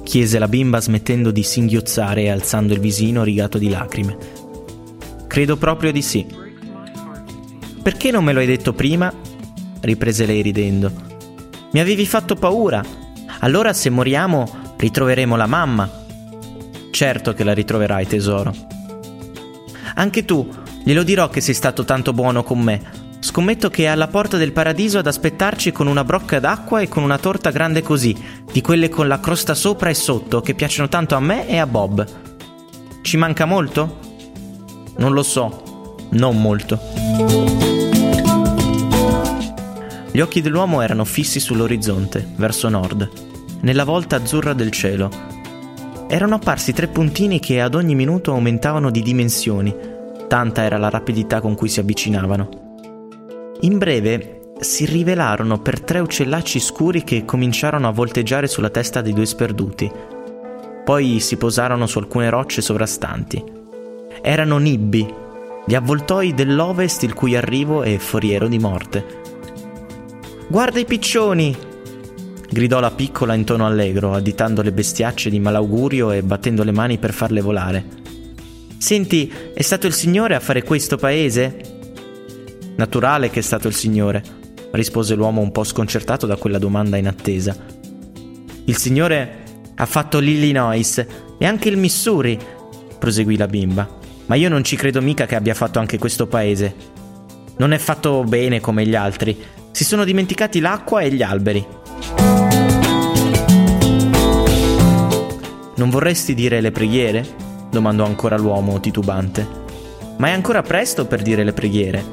chiese 0.03 0.37
la 0.37 0.47
bimba 0.47 0.81
smettendo 0.81 1.31
di 1.31 1.43
singhiozzare 1.43 2.23
e 2.23 2.29
alzando 2.29 2.73
il 2.73 2.79
visino 2.79 3.23
rigato 3.23 3.57
di 3.57 3.69
lacrime. 3.69 4.17
Credo 5.27 5.57
proprio 5.57 5.91
di 5.91 6.01
sì. 6.01 6.25
Perché 7.81 8.11
non 8.11 8.23
me 8.23 8.33
lo 8.33 8.39
hai 8.39 8.45
detto 8.45 8.73
prima? 8.73 9.11
riprese 9.81 10.25
lei 10.25 10.41
ridendo. 10.41 10.91
Mi 11.71 11.79
avevi 11.79 12.05
fatto 12.05 12.35
paura. 12.35 12.83
Allora 13.39 13.73
se 13.73 13.89
moriamo 13.89 14.75
ritroveremo 14.77 15.35
la 15.35 15.47
mamma 15.47 16.02
Certo 16.93 17.33
che 17.33 17.43
la 17.43 17.55
ritroverai, 17.55 18.05
tesoro. 18.05 18.53
Anche 19.95 20.25
tu, 20.25 20.47
glielo 20.83 21.01
dirò 21.01 21.27
che 21.27 21.41
sei 21.41 21.55
stato 21.55 21.85
tanto 21.85 22.13
buono 22.13 22.43
con 22.43 22.59
me. 22.59 22.81
Scommetto 23.19 23.71
che 23.71 23.85
è 23.85 23.87
alla 23.87 24.07
porta 24.07 24.37
del 24.37 24.51
paradiso 24.51 24.99
ad 24.99 25.07
aspettarci 25.07 25.71
con 25.71 25.87
una 25.87 26.03
brocca 26.03 26.39
d'acqua 26.39 26.81
e 26.81 26.87
con 26.87 27.01
una 27.01 27.17
torta 27.17 27.49
grande 27.49 27.81
così, 27.81 28.15
di 28.51 28.61
quelle 28.61 28.89
con 28.89 29.07
la 29.07 29.19
crosta 29.19 29.55
sopra 29.55 29.89
e 29.89 29.95
sotto, 29.95 30.41
che 30.41 30.53
piacciono 30.53 30.87
tanto 30.87 31.15
a 31.15 31.19
me 31.19 31.47
e 31.47 31.57
a 31.57 31.65
Bob. 31.65 32.05
Ci 33.01 33.17
manca 33.17 33.45
molto? 33.45 33.97
Non 34.97 35.13
lo 35.13 35.23
so, 35.23 35.97
non 36.11 36.39
molto. 36.39 36.79
Gli 40.11 40.19
occhi 40.19 40.41
dell'uomo 40.41 40.81
erano 40.81 41.05
fissi 41.05 41.39
sull'orizzonte, 41.39 42.33
verso 42.35 42.69
nord, 42.69 43.09
nella 43.61 43.83
volta 43.83 44.17
azzurra 44.17 44.53
del 44.53 44.69
cielo, 44.69 45.32
erano 46.13 46.35
apparsi 46.35 46.73
tre 46.73 46.89
puntini 46.89 47.39
che 47.39 47.59
ad 47.59 47.73
ogni 47.73 47.95
minuto 47.95 48.33
aumentavano 48.33 48.91
di 48.91 49.01
dimensioni, 49.01 49.75
tanta 50.27 50.61
era 50.61 50.77
la 50.77 50.91
rapidità 50.91 51.41
con 51.41 51.55
cui 51.55 51.67
si 51.67 51.79
avvicinavano. 51.79 53.55
In 53.61 53.79
breve 53.79 54.51
si 54.59 54.85
rivelarono 54.85 55.59
per 55.59 55.81
tre 55.81 56.01
uccellacci 56.01 56.59
scuri 56.59 57.03
che 57.03 57.25
cominciarono 57.25 57.87
a 57.87 57.91
volteggiare 57.91 58.45
sulla 58.45 58.69
testa 58.69 59.01
dei 59.01 59.11
due 59.11 59.25
sperduti. 59.25 59.91
Poi 60.85 61.19
si 61.19 61.35
posarono 61.35 61.87
su 61.87 61.97
alcune 61.97 62.29
rocce 62.29 62.61
sovrastanti. 62.61 63.43
Erano 64.21 64.59
nibbi, 64.59 65.11
gli 65.65 65.73
avvoltoi 65.73 66.35
dell'ovest 66.35 67.01
il 67.01 67.15
cui 67.15 67.35
arrivo 67.35 67.81
è 67.81 67.97
foriero 67.97 68.47
di 68.47 68.59
morte. 68.59 69.03
Guarda 70.47 70.79
i 70.79 70.85
piccioni! 70.85 71.72
Gridò 72.53 72.79
la 72.79 72.91
piccola 72.91 73.33
in 73.33 73.43
tono 73.43 73.65
allegro, 73.65 74.13
additando 74.13 74.61
le 74.61 74.71
bestiacce 74.71 75.29
di 75.29 75.39
malaugurio 75.39 76.11
e 76.11 76.23
battendo 76.23 76.63
le 76.63 76.71
mani 76.71 76.97
per 76.97 77.11
farle 77.11 77.41
volare. 77.41 77.83
Senti, 78.77 79.29
è 79.53 79.61
stato 79.61 79.87
il 79.87 79.93
Signore 79.93 80.35
a 80.35 80.39
fare 80.39 80.63
questo 80.63 80.95
paese? 80.95 81.55
Naturale 82.77 83.29
che 83.29 83.39
è 83.39 83.43
stato 83.43 83.67
il 83.67 83.73
Signore, 83.73 84.23
rispose 84.71 85.15
l'uomo 85.15 85.41
un 85.41 85.51
po' 85.51 85.63
sconcertato 85.63 86.25
da 86.25 86.37
quella 86.37 86.59
domanda 86.59 86.95
in 86.95 87.07
attesa. 87.07 87.55
Il 88.65 88.77
Signore 88.77 89.43
ha 89.75 89.85
fatto 89.85 90.19
l'Illinois 90.19 91.05
e 91.37 91.45
anche 91.45 91.69
il 91.69 91.77
Missouri, 91.77 92.39
proseguì 92.97 93.35
la 93.35 93.47
bimba. 93.47 93.99
Ma 94.27 94.35
io 94.35 94.47
non 94.47 94.63
ci 94.63 94.75
credo 94.77 95.01
mica 95.01 95.25
che 95.25 95.35
abbia 95.35 95.53
fatto 95.53 95.79
anche 95.79 95.97
questo 95.97 96.27
paese. 96.27 96.73
Non 97.57 97.73
è 97.73 97.77
fatto 97.77 98.23
bene 98.23 98.61
come 98.61 98.85
gli 98.85 98.95
altri. 98.95 99.37
Si 99.71 99.83
sono 99.83 100.05
dimenticati 100.05 100.59
l'acqua 100.59 101.01
e 101.01 101.11
gli 101.11 101.21
alberi. 101.21 101.65
Non 105.75 105.89
vorresti 105.89 106.33
dire 106.33 106.61
le 106.61 106.71
preghiere? 106.71 107.25
domandò 107.71 108.05
ancora 108.05 108.37
l'uomo 108.37 108.79
titubante. 108.79 109.47
Ma 110.17 110.27
è 110.27 110.31
ancora 110.31 110.61
presto 110.61 111.05
per 111.05 111.23
dire 111.23 111.43
le 111.43 111.53
preghiere. 111.53 112.03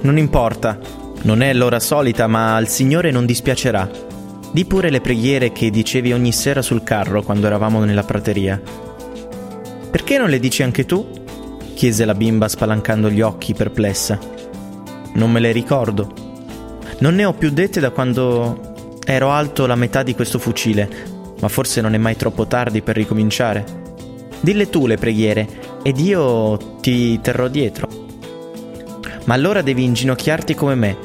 Non 0.00 0.16
importa, 0.16 0.78
non 1.22 1.42
è 1.42 1.52
l'ora 1.52 1.78
solita, 1.78 2.26
ma 2.26 2.56
al 2.56 2.68
Signore 2.68 3.10
non 3.10 3.26
dispiacerà. 3.26 3.88
Di 4.50 4.64
pure 4.64 4.88
le 4.88 5.02
preghiere 5.02 5.52
che 5.52 5.70
dicevi 5.70 6.14
ogni 6.14 6.32
sera 6.32 6.62
sul 6.62 6.82
carro 6.82 7.22
quando 7.22 7.46
eravamo 7.46 7.84
nella 7.84 8.02
prateria. 8.02 8.60
Perché 9.90 10.16
non 10.16 10.30
le 10.30 10.40
dici 10.40 10.62
anche 10.62 10.86
tu? 10.86 11.06
chiese 11.74 12.04
la 12.04 12.14
bimba 12.14 12.48
spalancando 12.48 13.10
gli 13.10 13.20
occhi 13.20 13.52
perplessa. 13.52 14.18
Non 15.14 15.30
me 15.30 15.40
le 15.40 15.52
ricordo. 15.52 16.12
Non 17.00 17.14
ne 17.14 17.24
ho 17.26 17.34
più 17.34 17.50
dette 17.50 17.80
da 17.80 17.90
quando 17.90 18.74
ero 19.04 19.30
alto 19.30 19.66
la 19.66 19.74
metà 19.74 20.02
di 20.02 20.14
questo 20.14 20.38
fucile, 20.38 20.88
ma 21.40 21.48
forse 21.48 21.80
non 21.80 21.94
è 21.94 21.98
mai 21.98 22.16
troppo 22.16 22.46
tardi 22.46 22.82
per 22.82 22.96
ricominciare. 22.96 23.64
Dille 24.40 24.70
tu 24.70 24.86
le 24.86 24.96
preghiere 24.96 25.48
ed 25.82 25.98
io 25.98 26.56
ti 26.80 27.20
terrò 27.20 27.48
dietro. 27.48 27.88
Ma 29.24 29.34
allora 29.34 29.62
devi 29.62 29.84
inginocchiarti 29.84 30.54
come 30.54 30.74
me, 30.74 30.96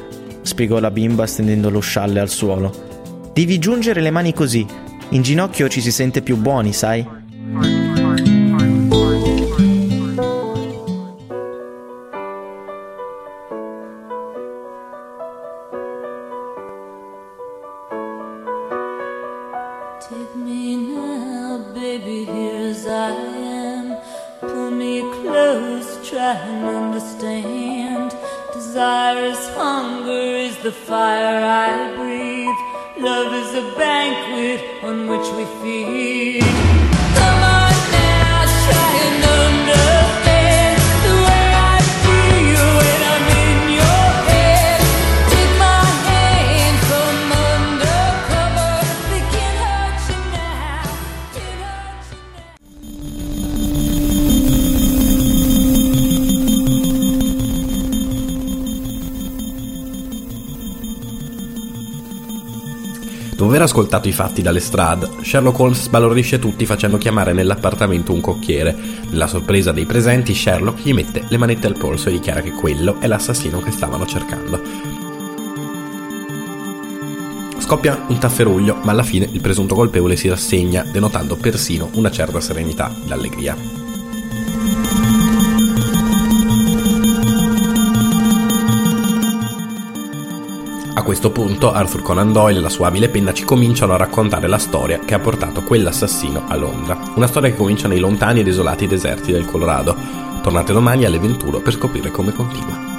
spiegò 0.41 0.79
la 0.79 0.91
bimba 0.91 1.25
stendendo 1.25 1.69
lo 1.69 1.79
scialle 1.79 2.19
al 2.19 2.29
suolo. 2.29 3.31
Devi 3.33 3.59
giungere 3.59 4.01
le 4.01 4.11
mani 4.11 4.33
così. 4.33 4.65
In 5.09 5.21
ginocchio 5.21 5.67
ci 5.67 5.81
si 5.81 5.91
sente 5.91 6.21
più 6.21 6.37
buoni, 6.37 6.71
sai? 6.71 7.74
Dopo 63.35 63.49
aver 63.49 63.63
ascoltato 63.63 64.07
i 64.07 64.13
fatti 64.13 64.41
dalle 64.41 64.61
strade, 64.61 65.09
Sherlock 65.21 65.59
Holmes 65.59 65.81
sbalordisce 65.81 66.39
tutti 66.39 66.65
facendo 66.65 66.97
chiamare 66.97 67.33
nell'appartamento 67.33 68.13
un 68.13 68.21
cocchiere. 68.21 68.73
Nella 69.09 69.27
sorpresa 69.27 69.73
dei 69.73 69.85
presenti, 69.85 70.33
Sherlock 70.33 70.81
gli 70.81 70.93
mette 70.93 71.25
le 71.27 71.37
manette 71.37 71.67
al 71.67 71.77
polso 71.77 72.07
e 72.07 72.13
dichiara 72.13 72.39
che 72.39 72.51
quello 72.51 72.95
è 73.01 73.07
l'assassino 73.07 73.59
che 73.59 73.71
stavano 73.71 74.05
cercando. 74.05 74.61
Scoppia 77.57 78.05
un 78.07 78.17
tafferuglio, 78.19 78.77
ma 78.83 78.91
alla 78.91 79.03
fine 79.03 79.27
il 79.29 79.41
presunto 79.41 79.75
colpevole 79.75 80.15
si 80.15 80.29
rassegna, 80.29 80.85
denotando 80.89 81.35
persino 81.35 81.89
una 81.95 82.11
certa 82.11 82.39
serenità 82.39 82.95
e 83.05 83.84
questo 91.05 91.29
punto 91.29 91.71
Arthur 91.71 92.01
Conan 92.01 92.33
Doyle 92.33 92.57
e 92.57 92.61
la 92.63 92.69
sua 92.69 92.87
abile 92.87 93.09
penna 93.09 93.31
ci 93.31 93.45
cominciano 93.45 93.93
a 93.93 93.97
raccontare 93.97 94.47
la 94.47 94.57
storia 94.57 94.97
che 94.97 95.13
ha 95.13 95.19
portato 95.19 95.61
quell'assassino 95.61 96.45
a 96.47 96.55
Londra. 96.55 96.97
Una 97.13 97.27
storia 97.27 97.51
che 97.51 97.55
comincia 97.55 97.87
nei 97.87 97.99
lontani 97.99 98.39
e 98.39 98.43
desolati 98.43 98.87
deserti 98.87 99.31
del 99.31 99.45
Colorado. 99.45 99.95
Tornate 100.41 100.73
domani 100.73 101.05
alle 101.05 101.19
21 101.19 101.59
per 101.59 101.73
scoprire 101.73 102.09
come 102.09 102.33
continua. 102.33 102.94